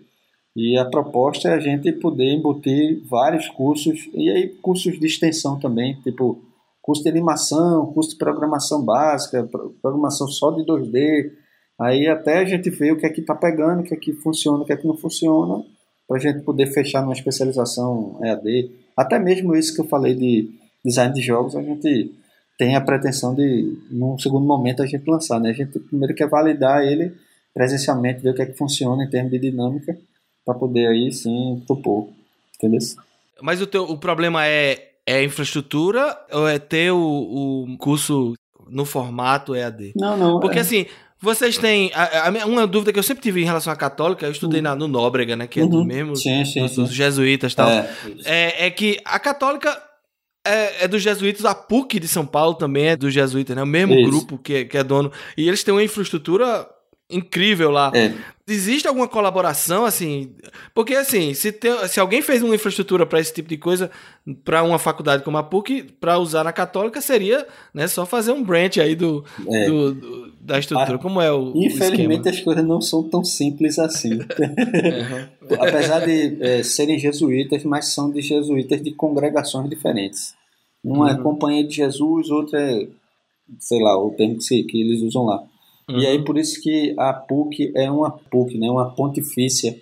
[0.56, 5.60] E a proposta é a gente poder embutir vários cursos, e aí cursos de extensão
[5.60, 6.40] também, tipo
[6.82, 11.32] curso de animação, curso de programação básica, pro- programação só de 2D,
[11.80, 14.12] Aí até a gente vê o que é que está pegando, o que é que
[14.14, 15.64] funciona, o que é que não funciona,
[16.08, 18.72] para a gente poder fechar numa especialização EAD.
[18.96, 20.50] Até mesmo isso que eu falei de
[20.88, 22.12] design de jogos, a gente
[22.58, 25.40] tem a pretensão de, num segundo momento, a gente lançar.
[25.40, 25.52] Né?
[25.52, 27.14] A gente primeiro quer validar ele
[27.54, 29.98] presencialmente, ver o que é que funciona em termos de dinâmica,
[30.46, 32.10] para poder aí sim propor.
[32.56, 32.80] Entendeu?
[33.42, 38.34] Mas o, teu, o problema é, é infraestrutura ou é ter o, o curso
[38.70, 39.94] no formato EAD?
[39.96, 40.40] Não, não.
[40.40, 40.86] Porque é, assim,
[41.20, 41.92] vocês têm.
[41.94, 44.76] A, a uma dúvida que eu sempre tive em relação à católica, eu estudei na,
[44.76, 45.48] no Nóbrega, né?
[45.48, 45.84] Que é do Uhum.
[45.84, 46.16] mesmo.
[46.16, 46.82] Sim, sim, dos, sim.
[46.84, 47.70] dos jesuítas e tal.
[47.70, 47.90] É,
[48.26, 49.82] É, é que a católica
[50.48, 53.64] é, é dos jesuítas, a PUC de São Paulo também é dos jesuítas, né?
[53.64, 54.10] O mesmo Isso.
[54.10, 55.12] grupo que, é- que é dono.
[55.38, 56.68] E eles têm uma infraestrutura
[57.10, 57.90] incrível lá.
[57.96, 58.12] É.
[58.50, 60.32] Existe alguma colaboração, assim?
[60.74, 61.54] Porque, assim, se,
[61.90, 63.90] se alguém fez uma infraestrutura para esse tipo de coisa,
[64.44, 68.44] para uma faculdade como a PUC, para usar na Católica, seria né, só fazer um
[68.44, 69.66] branch aí do, É.
[69.66, 70.96] do- do- da estrutura.
[70.96, 74.20] Ah, Como é o, o Infelizmente as coisas não são tão simples assim.
[75.60, 80.36] Apesar de é, serem jesuítas, mas são de jesuítas de congregações diferentes.
[80.92, 81.24] Uma é Uhum.
[81.24, 82.88] Companhia de Jesus, outra é,
[83.60, 85.44] sei lá, o termo que, se- que eles usam lá.
[85.90, 86.00] Uhum.
[86.00, 89.78] E aí por isso que a PUC é uma PUC, né, uma pontifícia,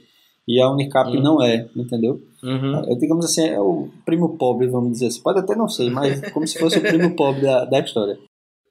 [0.47, 1.21] e a Unicap Uhum.
[1.23, 2.21] não é, entendeu?
[2.43, 2.75] Uhum.
[2.91, 5.21] É, digamos assim, é o primo pobre, vamos dizer assim.
[5.21, 8.17] Pode até não ser, mas como se fosse o primo pobre da, da história.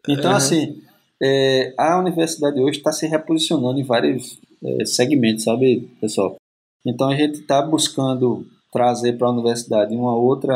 [0.09, 0.37] Então, Uhum.
[0.37, 0.81] assim,
[1.21, 6.37] é, a universidade hoje está se reposicionando em vários é, segmentos, sabe, pessoal?
[6.87, 10.55] Então, a gente está buscando trazer para a universidade uma outra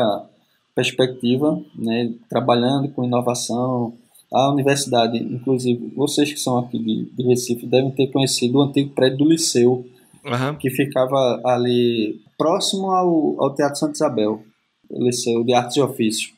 [0.75, 3.93] perspectiva, né, trabalhando com inovação.
[4.31, 8.91] A universidade, inclusive, vocês que são aqui de, de Recife, devem ter conhecido o antigo
[8.91, 9.85] prédio do Liceu,
[10.25, 10.55] Aham.
[10.55, 14.43] que ficava ali próximo ao, ao Teatro Santa Isabel,
[14.89, 16.33] o Liceu de Artes e Ofícios.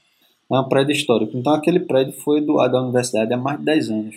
[0.51, 1.37] É um prédio histórico.
[1.37, 4.15] Então, aquele prédio foi doado à universidade há mais de 10 anos.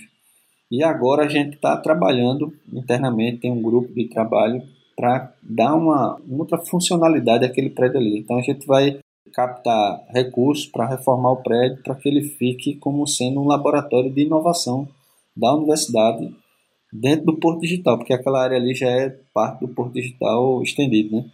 [0.71, 4.61] E agora a gente está trabalhando internamente, tem um grupo de trabalho
[4.97, 8.19] para dar uma outra funcionalidade àquele prédio ali.
[8.19, 8.99] Então, a gente vai
[9.33, 14.23] captar recursos para reformar o prédio para que ele fique como sendo um laboratório de
[14.23, 14.87] inovação
[15.37, 16.33] da universidade
[16.93, 21.17] dentro do Porto Digital, porque aquela área ali já é parte do Porto Digital estendido,
[21.17, 21.25] né?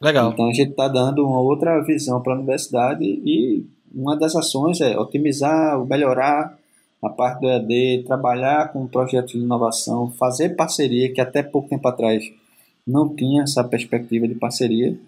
[0.00, 0.32] Legal.
[0.32, 4.80] Então a gente está dando uma outra visão para a universidade e uma das ações
[4.80, 6.58] é otimizar, melhorar
[7.02, 11.86] a parte do EAD, trabalhar com projetos de inovação, fazer parceria, que até pouco tempo
[11.86, 12.24] atrás
[12.86, 14.98] não tinha essa perspectiva de parceria,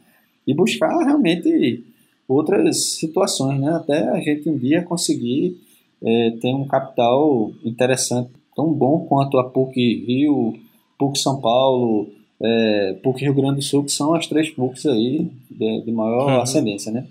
[0.47, 1.85] e buscar realmente
[2.29, 3.71] outras situações, né?
[3.73, 5.57] até a gente um dia conseguir
[6.03, 10.55] eh, ter um capital interessante, tão bom quanto a PUC Rio,
[10.99, 12.09] PUC São Paulo,
[12.43, 16.29] eh, PUC Rio Grande do Sul, que são as três PUCs aí de, de maior
[16.37, 16.41] Uhum.
[16.41, 17.07] ascendência, né?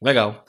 [0.00, 0.44] Legal.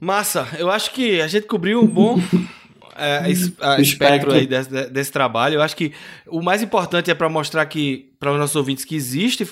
[0.00, 2.16] Massa, eu acho que a gente cobriu um bom
[2.96, 4.32] é, es- espectro Espectro.
[4.32, 5.54] aí desse, desse trabalho.
[5.54, 5.92] Eu acho que
[6.28, 9.46] o mais importante é para mostrar que para os nossos ouvintes que existe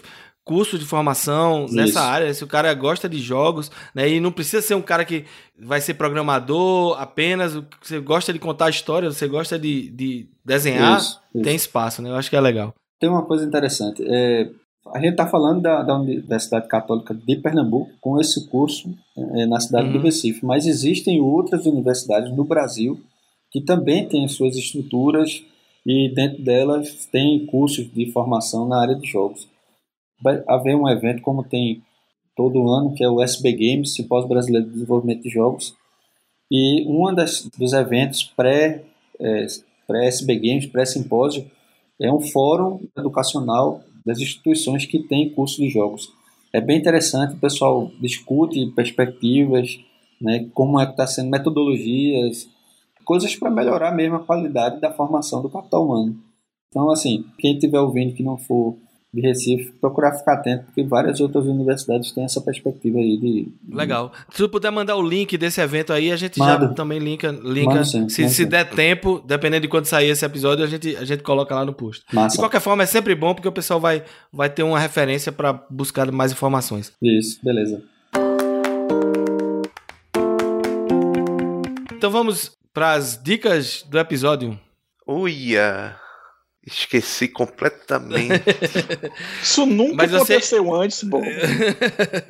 [0.46, 1.98] curso de formação nessa Isso.
[1.98, 2.32] área.
[2.32, 5.24] Se o cara gosta de jogos, né, e não precisa ser um cara que
[5.58, 7.60] vai ser programador apenas.
[7.82, 12.10] Você gosta de contar história, você gosta de, de desenhar, Isso, tem espaço, né?
[12.10, 12.72] Eu acho que é legal.
[13.00, 14.04] Tem uma coisa interessante.
[14.06, 14.48] É,
[14.94, 19.58] a gente está falando da, da Universidade Católica de Pernambuco com esse curso é, na
[19.58, 20.04] cidade do Uhum.
[20.04, 23.00] Recife, mas existem outras universidades no Brasil
[23.50, 25.42] que também têm suas estruturas
[25.84, 29.48] e dentro delas tem cursos de formação na área de jogos.
[30.22, 31.82] Vai haver um evento como tem
[32.36, 35.74] todo ano, que é o SB Games, Simpósio Brasileiro de Desenvolvimento de Jogos,
[36.50, 37.12] e um
[37.58, 38.84] dos eventos pré,
[39.18, 39.46] é,
[39.86, 41.50] pré-SB Games, pré-simpósio,
[42.00, 46.12] é um fórum educacional das instituições que têm curso de jogos.
[46.52, 49.80] É bem interessante, o pessoal discute perspectivas,
[50.20, 52.48] né, como é que está sendo metodologias,
[53.04, 56.16] coisas para melhorar mesmo a qualidade da formação do capital humano.
[56.68, 58.76] Então, assim, quem estiver ouvindo que não for
[59.16, 63.48] de Recife, procurar ficar atento, porque várias outras universidades têm essa perspectiva aí de...
[63.66, 64.12] Legal.
[64.30, 67.30] Se tu puder mandar o link desse evento aí, a gente já também linka.
[67.42, 67.70] linka.
[67.70, 68.46] Mando sim, se se sim.
[68.46, 71.72] der tempo, dependendo de quando sair esse episódio, a gente, a gente coloca lá no
[71.72, 72.04] post.
[72.06, 72.36] De Massa.
[72.36, 76.12] qualquer forma, é sempre bom porque o pessoal vai, vai ter uma referência para buscar
[76.12, 76.92] mais informações.
[77.00, 77.82] Isso, beleza.
[81.94, 84.60] Então vamos para as dicas do episódio.
[85.08, 85.96] Uia!
[86.66, 88.42] Esqueci completamente.
[89.40, 91.22] Isso nunca Mas você- aconteceu antes, bom.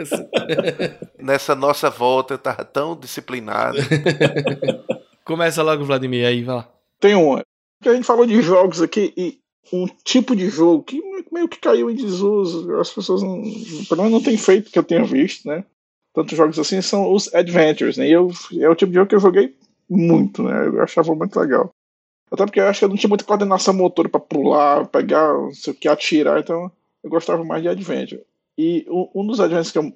[1.18, 3.79] Nessa nossa volta eu tava tão disciplinado.
[5.25, 6.68] Começa logo, Vladimir, aí, vai lá.
[7.01, 7.42] Tem uma.
[7.85, 9.38] A gente falou de jogos aqui e
[9.72, 11.01] um tipo de jogo que
[11.33, 12.72] meio que caiu em desuso.
[12.79, 13.42] As pessoas não,
[13.88, 15.64] pelo menos não tem feito que eu tenha visto, né?
[16.14, 18.09] Tantos jogos assim são os adventures, né?
[18.09, 19.55] E eu, é o tipo de jogo que eu joguei
[19.88, 20.66] muito, né?
[20.66, 21.70] Eu achava muito legal.
[22.31, 25.53] Até porque eu acho que eu não tinha muita coordenação motora pra pular, pegar, não
[25.53, 26.71] sei o que, atirar, então
[27.03, 28.23] eu gostava mais de adventure.
[28.59, 29.93] E um, dos adventures que eu,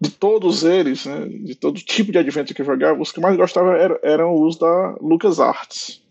[0.00, 3.22] de todos eles, né, de todo tipo de adventure que eu jogava, os que eu
[3.22, 6.02] mais gostava eram, eram os da LucasArts.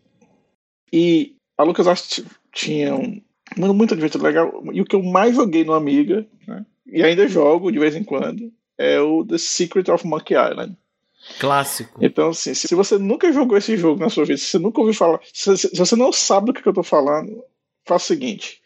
[0.92, 3.22] E a LucasArts tinha um,
[3.58, 4.64] muito adventure legal.
[4.72, 8.04] E o que eu mais joguei no Amiga, né, e ainda jogo de vez em
[8.04, 10.78] quando, é o The Secret of Monkey Island.
[11.40, 12.00] Clássico.
[12.04, 14.94] Então, assim, se você nunca jogou esse jogo na sua vida, se você nunca ouviu
[14.94, 17.44] falar, se, se- você não sabe do que, eu tô falando,
[17.86, 18.62] faça o seguinte: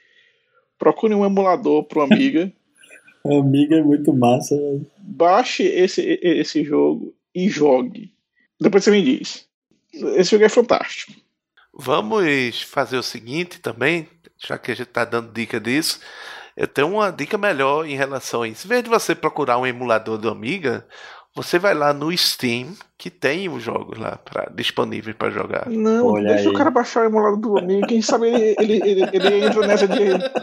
[0.78, 2.52] procure um emulador pro Amiga,
[3.26, 4.86] Amiga é muito massa, velho.
[5.00, 8.14] baixe esse, esse jogo e jogue.
[8.60, 9.46] Depois você me diz.
[9.94, 11.14] Esse jogo é fantástico.
[11.74, 16.00] Vamos fazer o seguinte também, já que a gente está dando dica disso.
[16.56, 18.66] Eu tenho uma dica melhor em relação a isso.
[18.66, 20.88] Em vez de você procurar um emulador do Amiga,
[21.38, 25.70] você vai lá no Steam, que tem os jogos lá pra, disponíveis para jogar.
[25.70, 26.56] Não, Olha deixa aí.
[26.56, 27.86] o cara baixar o emulador do Amiga.
[27.88, 30.00] Quem sabe ele, ele, ele, ele entra nessa de.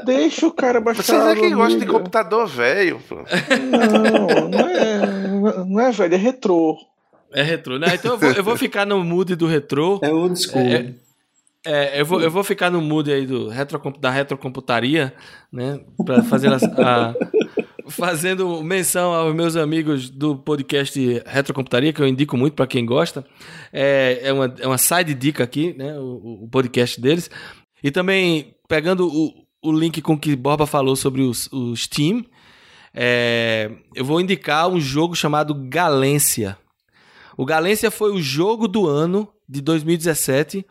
[0.07, 3.01] Deixa o cara baixar Vocês é do que gostam de computador velho.
[3.09, 3.17] pô.
[3.17, 6.77] Não, não é, não é velho, é retrô.
[7.33, 7.79] É retrô.
[7.79, 9.99] Não, então eu vou, eu vou ficar no mood do retrô.
[10.03, 10.61] É old school.
[10.63, 10.95] É,
[11.67, 15.13] É, eu vou, eu vou ficar no mood aí do retro, da retrocomputaria,
[15.53, 15.81] né?
[16.05, 17.15] Pra fazer a, a-
[17.89, 23.27] fazendo menção aos meus amigos do podcast Retrocomputaria, que eu indico muito para quem gosta.
[23.73, 25.99] É, é, uma, é uma side dica aqui, né?
[25.99, 27.31] O, o podcast deles.
[27.83, 29.33] E também pegando o,
[29.63, 32.25] o link com que Borba falou sobre o Steam,
[32.93, 36.57] é, eu vou indicar um jogo chamado Galência.
[37.37, 40.65] O Galência foi o jogo do ano de 2017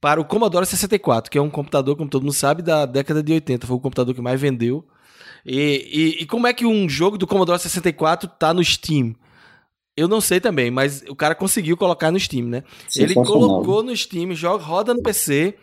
[0.00, 3.32] para o Commodore 64, que é um computador, como todo mundo sabe, da década de
[3.32, 3.66] 80.
[3.66, 4.86] Foi o computador que mais vendeu.
[5.44, 9.14] E, e- e como é que um jogo do Commodore 64 tá no Steam?
[9.96, 12.62] Eu não sei também, mas o cara conseguiu colocar no Steam, né?
[12.96, 13.24] Ele Sensacional.
[13.24, 15.54] colocou no Steam, joga, roda no PC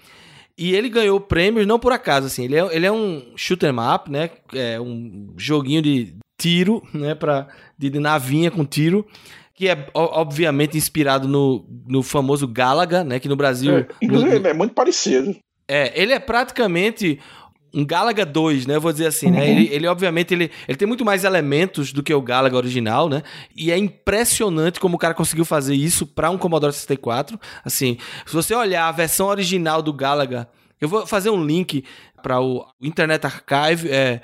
[0.58, 2.44] e ele ganhou prêmios não por acaso, assim.
[2.46, 4.30] Ele é, ele é um shoot 'em up, né?
[4.54, 7.16] É um joguinho de tiro, né?
[7.16, 7.48] Pra,
[7.78, 9.06] de, de navinha com tiro.
[9.54, 13.22] Que é obviamente inspirado no, no famoso Galaga, né?
[13.22, 13.78] Que no Brasil.
[13.78, 15.34] É, inclusive, no- ele é muito parecido.
[15.66, 17.20] é, ele é praticamente
[17.76, 18.78] um Galaga 2, né?
[18.78, 19.50] Eu vou dizer assim, né?
[19.50, 23.22] Ele, ele, obviamente, ele, ele tem muito mais elementos do que o Galaga original, né?
[23.54, 27.38] E é impressionante como o cara conseguiu fazer isso para um Commodore 64.
[27.66, 30.48] Assim, se você olhar a versão original do Galaga,
[30.80, 31.84] eu vou fazer um link
[32.24, 33.90] para o Internet Archive.
[33.90, 34.22] É,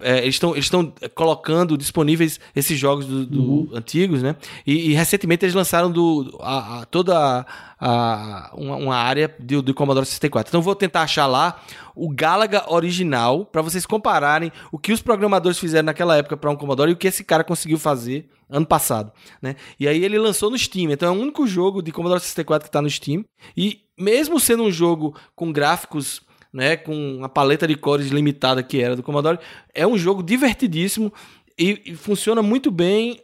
[0.00, 0.70] é, eles estão eles
[1.14, 4.34] colocando disponíveis esses jogos do, do- antigos, né?
[4.66, 7.46] E, e recentemente eles lançaram do, a- a- toda a,
[7.78, 10.50] a- uma, uma área do, do Commodore 64.
[10.50, 11.60] Então vou tentar achar lá
[11.94, 16.56] o Galaga original para vocês compararem o que os programadores fizeram naquela época para um
[16.56, 19.54] Commodore e o que esse cara conseguiu fazer ano passado, né?
[19.78, 20.90] E aí ele lançou no Steam.
[20.90, 23.24] Então é o único jogo de Commodore 64 que está no Steam.
[23.56, 26.20] E mesmo sendo um jogo com gráficos
[26.54, 29.38] né, com a paleta de cores limitada que era do Commodore,
[29.74, 31.12] é um jogo divertidíssimo
[31.58, 33.20] e, e funciona muito bem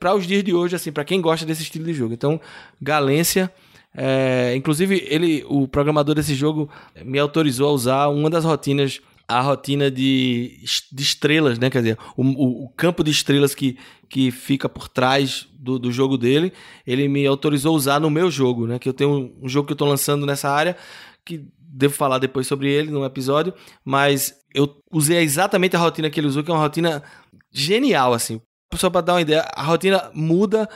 [0.00, 2.14] para os dias de hoje, assim, para quem gosta desse estilo de jogo.
[2.14, 2.40] Então,
[2.80, 3.52] Galência,
[3.94, 6.68] é, inclusive ele, o programador desse jogo
[7.04, 10.58] me autorizou a usar uma das rotinas a rotina de,
[10.90, 11.70] de estrelas, né?
[11.70, 15.90] Quer dizer, o, o- o campo de estrelas que, que fica por trás do, do
[15.90, 16.52] jogo dele,
[16.86, 18.78] ele me autorizou a usar no meu jogo, né?
[18.78, 20.76] Que eu tenho um, um jogo que eu estou lançando nessa área,
[21.24, 23.54] que devo falar depois sobre ele num episódio,
[23.84, 27.02] mas eu usei exatamente a rotina que ele usou, que é uma rotina
[27.50, 28.40] genial, assim.
[28.74, 30.68] Só para dar uma ideia, a rotina muda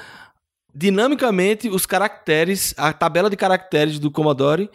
[0.74, 4.70] dinamicamente os caracteres, a tabela de caracteres do Commodore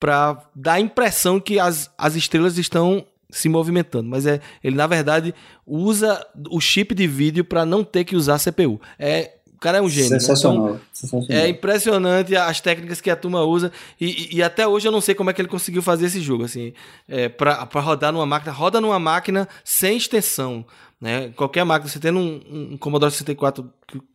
[0.00, 4.86] para dar a impressão que as, as estrelas estão se movimentando, mas é ele na
[4.86, 5.34] verdade
[5.66, 8.80] usa o chip de vídeo para não ter que usar CPU.
[8.98, 10.10] É, cara é um gênio.
[10.10, 10.16] né?
[10.16, 10.80] Então, Sensacional.
[10.92, 11.42] sensacional.
[11.44, 15.00] é impressionante as técnicas que a turma usa e, e- e até hoje eu não
[15.00, 16.72] sei como é que ele conseguiu fazer esse jogo assim,
[17.08, 20.64] é, para rodar numa máquina, roda numa máquina sem extensão,
[21.00, 21.30] né?
[21.36, 23.68] Qualquer máquina, você tendo um, um Commodore 64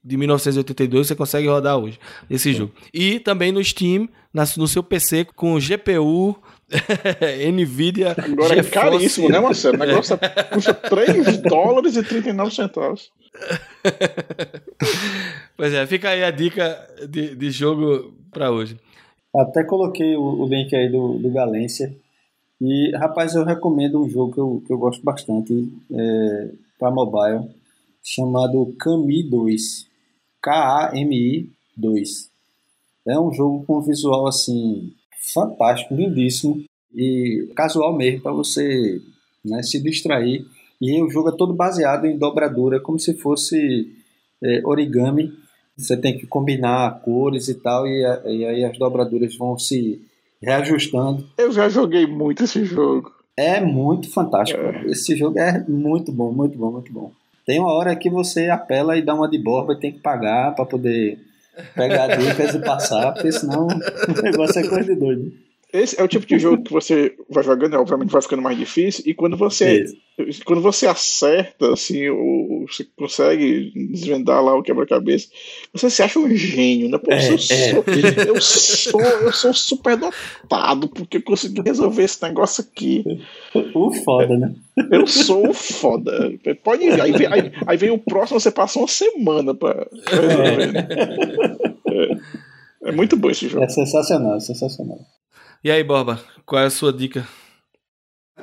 [0.04, 2.72] de 1982, você consegue rodar hoje esse jogo.
[2.94, 6.36] E também no Steam, na- no seu PC com GPU
[7.52, 8.72] Nvidia Agora é GeForce.
[8.72, 9.76] caríssimo, né, Marcelo?
[9.76, 13.12] O negócio é- custa 3 dólares e 39 centavos.
[15.56, 18.78] Pois é, fica aí a dica de, de jogo para hoje.
[19.36, 21.94] Até coloquei o, o link aí do, do Galência.
[22.62, 26.50] E, rapaz, eu recomendo um jogo que eu, que eu gosto bastante é,
[26.80, 27.50] para mobile,
[28.02, 29.86] chamado Kami 2.
[30.42, 32.32] K-A-M-I 2.
[33.08, 34.94] É um jogo com visual assim
[35.34, 36.64] fantástico, lindíssimo
[36.96, 39.00] e casual mesmo para você
[39.46, 40.46] né, se distrair.
[40.82, 43.92] E o jogo é todo baseado em dobradura, como se fosse
[44.44, 45.34] é, origami.
[45.78, 50.02] Você tem que combinar cores e tal, e, a- e aí as dobraduras vão se
[50.42, 51.26] reajustando.
[51.38, 53.12] Eu já joguei muito esse jogo.
[53.38, 54.60] É muito fantástico.
[54.86, 57.12] Esse jogo é muito bom, muito bom, muito bom.
[57.46, 60.54] Tem uma hora que você apela e dá uma de borba e tem que pagar
[60.56, 61.20] para poder
[61.76, 65.49] pegar dicas e passar, porque senão o negócio é coisa de doido.
[65.72, 69.04] Esse é o tipo de jogo que você vai jogando, obviamente vai ficando mais difícil,
[69.06, 69.84] e quando você
[70.18, 70.44] Isso.
[70.44, 75.28] quando você acerta, assim, o, você consegue desvendar lá o quebra-cabeça,
[75.72, 76.98] você se acha um gênio, né?
[76.98, 77.38] Pô, É, eu, é.
[77.38, 77.84] sou,
[78.28, 83.04] eu sou eu sou super dotado porque eu consegui resolver esse negócio aqui.
[83.76, 84.54] O foda, né?
[84.92, 86.34] Eu sou o foda.
[86.64, 87.00] Pode ir.
[87.00, 89.74] Aí vem, aí, aí vem o próximo, você passa uma semana pra,
[90.06, 90.72] pra resolver.
[90.74, 90.88] né?
[92.84, 93.64] É, é muito bom esse jogo.
[93.64, 95.00] É sensacional, é sensacional.
[95.62, 97.28] E aí, Borba, qual é a sua dica?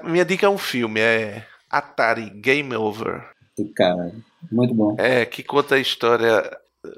[0.05, 3.31] Minha dica é um filme, é Atari Game Over.
[3.57, 4.23] Do caralho.
[4.53, 4.97] Muito bom.
[4.99, 6.43] É, que conta a história,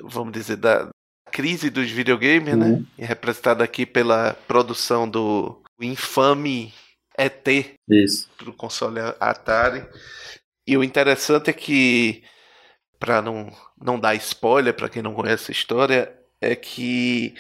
[0.03, 0.89] vamos dizer, da
[1.31, 2.67] crise dos videogames, né?
[2.67, 2.87] Uhum.
[2.99, 6.75] E representada aqui pela produção do infame
[7.17, 7.47] ET
[7.89, 8.29] Isso.
[8.37, 9.87] pro console Atari.
[10.67, 12.25] E o interessante é que,
[12.99, 17.35] para não, não dar spoiler para quem não conhece a história, é que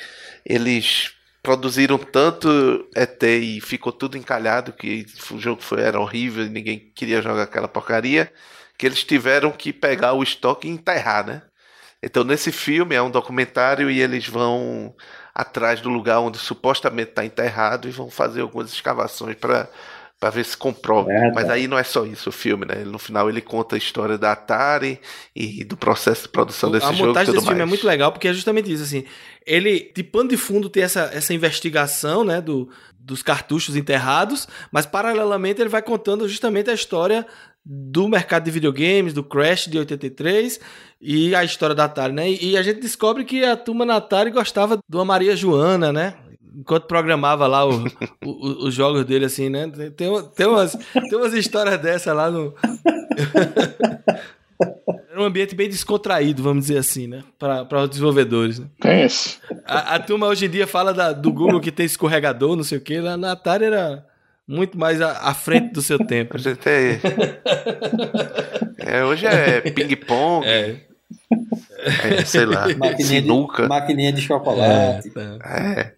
[0.45, 6.49] eles produziram tanto ET e ficou tudo encalhado, que o jogo foi, era horrível e
[6.49, 8.33] ninguém queria jogar aquela porcaria,
[8.77, 11.43] que eles tiveram que pegar o estoque e enterrar, né?
[12.03, 14.95] Então nesse filme é um documentário e eles vão
[15.35, 19.69] atrás do lugar onde supostamente está enterrado e vão fazer algumas escavações para
[20.21, 21.13] para ver se comprova.
[21.13, 21.53] É, Mas tá.
[21.53, 22.85] aí não é só isso o filme, né?
[22.85, 25.01] No final ele conta a história da Atari
[25.35, 27.71] e do processo de produção desse a jogo e montagem tudo desse filme é mais.
[27.71, 29.05] muito legal porque é justamente isso, assim.
[29.47, 34.87] Ele, de pano de fundo, tem essa, essa investigação, né, do, dos cartuchos enterrados, mas
[34.87, 37.25] paralelamente ele vai contando justamente a história
[37.65, 40.59] do mercado de videogames, do Crash de 83
[41.01, 42.29] e a história da Atari, né?
[42.31, 45.93] E, e a gente descobre que a turma na Atari gostava de uma Maria Joana,
[45.93, 46.15] né?
[46.59, 47.85] Enquanto programava lá o-
[48.25, 49.69] o- os jogos dele, assim, né?
[49.69, 52.53] Tem, tem, uma- tem umas, tem umas histórias dessa lá no.
[55.11, 57.23] Era um ambiente bem descontraído, vamos dizer assim, né?
[57.39, 58.59] Para os desenvolvedores.
[58.59, 58.67] Né?
[58.81, 59.39] Pense.
[59.65, 62.79] A, a turma hoje em dia fala da- do Google que tem escorregador, não sei
[62.79, 63.01] o quê.
[63.01, 64.05] Lá na Atari era
[64.47, 66.37] muito mais à, à frente do seu tempo.
[66.37, 66.99] A gente é...
[68.79, 70.77] é, hoje é ping-pong, É.
[72.05, 73.63] é, sei lá, Maquininha sinuca.
[73.63, 75.13] de, maquininha de chocolate.
[75.45, 75.93] É.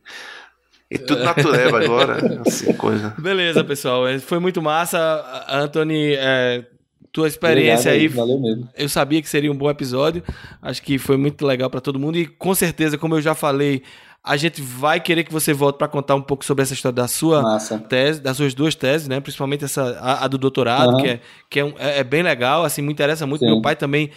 [0.90, 3.14] E tudo natureba agora, assim, coisa.
[3.18, 4.08] Beleza, pessoal.
[4.08, 5.44] É, Foi muito massa.
[5.48, 6.64] Anthony, é,
[7.12, 8.68] tua experiência Obrigado aí Valeu mesmo.
[8.76, 10.22] Eu sabia que seria um bom episódio.
[10.60, 12.18] Acho que foi muito legal para todo mundo.
[12.18, 13.82] E com certeza, como eu já falei,
[14.22, 17.06] a gente vai querer que você volte para contar um pouco sobre essa história da
[17.08, 17.78] sua Massa.
[17.78, 19.20] tese, das suas duas teses, né?
[19.20, 21.02] Principalmente essa, a, a do doutorado, Aham.
[21.02, 23.40] que, é, que é, um- é- é bem legal, assim, me interessa muito.
[23.40, 23.46] Sim.
[23.52, 24.10] Meu pai também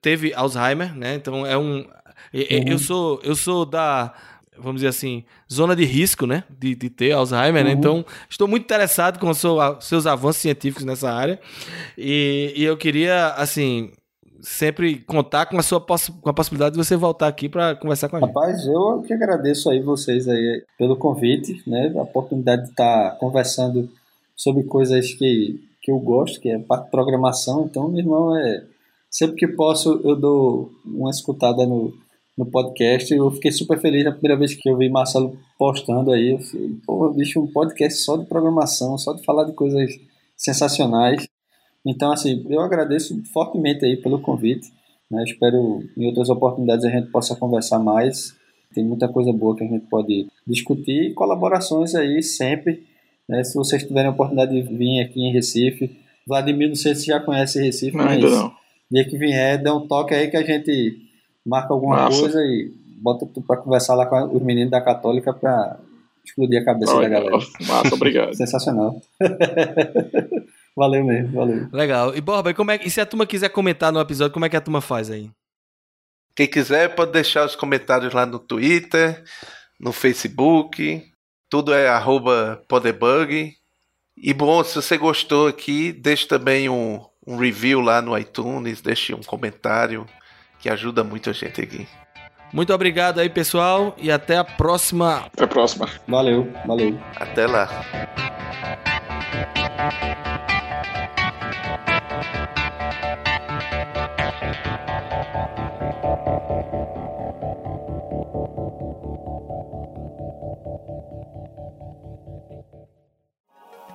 [0.00, 1.14] teve Alzheimer, né?
[1.14, 1.84] Então é um.
[2.32, 2.68] e- e- Uhum.
[2.68, 4.12] Eu sou, eu sou da.
[4.58, 6.44] Vamos dizer assim, zona de risco, né?
[6.58, 7.72] De, de ter Alzheimer, né?
[7.72, 7.76] Uhum.
[7.78, 11.38] Então, estou muito interessado com os seu- seus avanços científicos nessa área.
[11.96, 13.90] E, e eu queria, assim,
[14.40, 18.08] sempre contar com a sua poss com a possibilidade de você voltar aqui para conversar
[18.08, 18.28] com a gente.
[18.28, 21.92] Rapaz, eu que agradeço aí vocês aí pelo convite, né?
[21.96, 23.88] A oportunidade de estar conversando
[24.36, 27.64] sobre coisas que, que eu gosto, que é parte de programação.
[27.68, 28.62] Então, meu irmão, é
[29.10, 31.92] sempre que posso eu dou uma escutada no,
[32.36, 33.12] no podcast.
[33.14, 36.32] Eu fiquei super feliz na primeira vez que eu vi Marcelo postando aí.
[36.32, 39.90] Eu falei, pô, bicho, um podcast só de programação, só de falar de coisas
[40.36, 41.26] sensacionais.
[41.84, 44.70] Então, assim, eu agradeço fortemente aí pelo convite.
[45.10, 45.24] Né?
[45.24, 48.34] Espero em outras oportunidades a gente possa conversar mais.
[48.74, 52.84] Tem muita coisa boa que a gente pode discutir e colaborações aí sempre.
[53.28, 53.42] Né?
[53.44, 57.20] Se vocês tiverem a oportunidade de vir aqui em Recife, Vladimir, não sei se já
[57.20, 58.52] conhece Recife, Não, mas não.
[58.90, 61.05] dia que vier, dá um toque aí que a gente
[61.46, 62.20] marca alguma Massa.
[62.20, 62.70] coisa e
[63.00, 65.78] bota tu para conversar lá com os meninos da Católica para
[66.24, 67.36] explodir a cabeça da galera.
[67.66, 68.34] Massa, obrigado.
[68.36, 69.00] Sensacional.
[70.76, 71.68] valeu mesmo, valeu.
[71.72, 72.14] Legal.
[72.16, 74.44] E Borba, e, como é, que- e se a turma quiser comentar no episódio, como
[74.44, 75.30] é que a turma faz aí?
[76.34, 79.22] Quem quiser pode deixar os comentários lá no Twitter,
[79.80, 81.02] no Facebook.
[81.48, 83.52] Tudo é arroba podebug.
[84.18, 89.14] E bom, se você gostou aqui, deixe também um, um review lá no iTunes, deixe
[89.14, 90.06] um comentário
[90.66, 91.86] que ajuda muito a gente aqui.
[92.52, 95.26] Muito obrigado aí, pessoal, e até a próxima.
[95.26, 95.88] Até a próxima.
[96.08, 96.98] Valeu, valeu.
[97.14, 97.68] Até lá.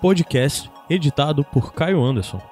[0.01, 2.50] Podcast editado por Caio Anderson.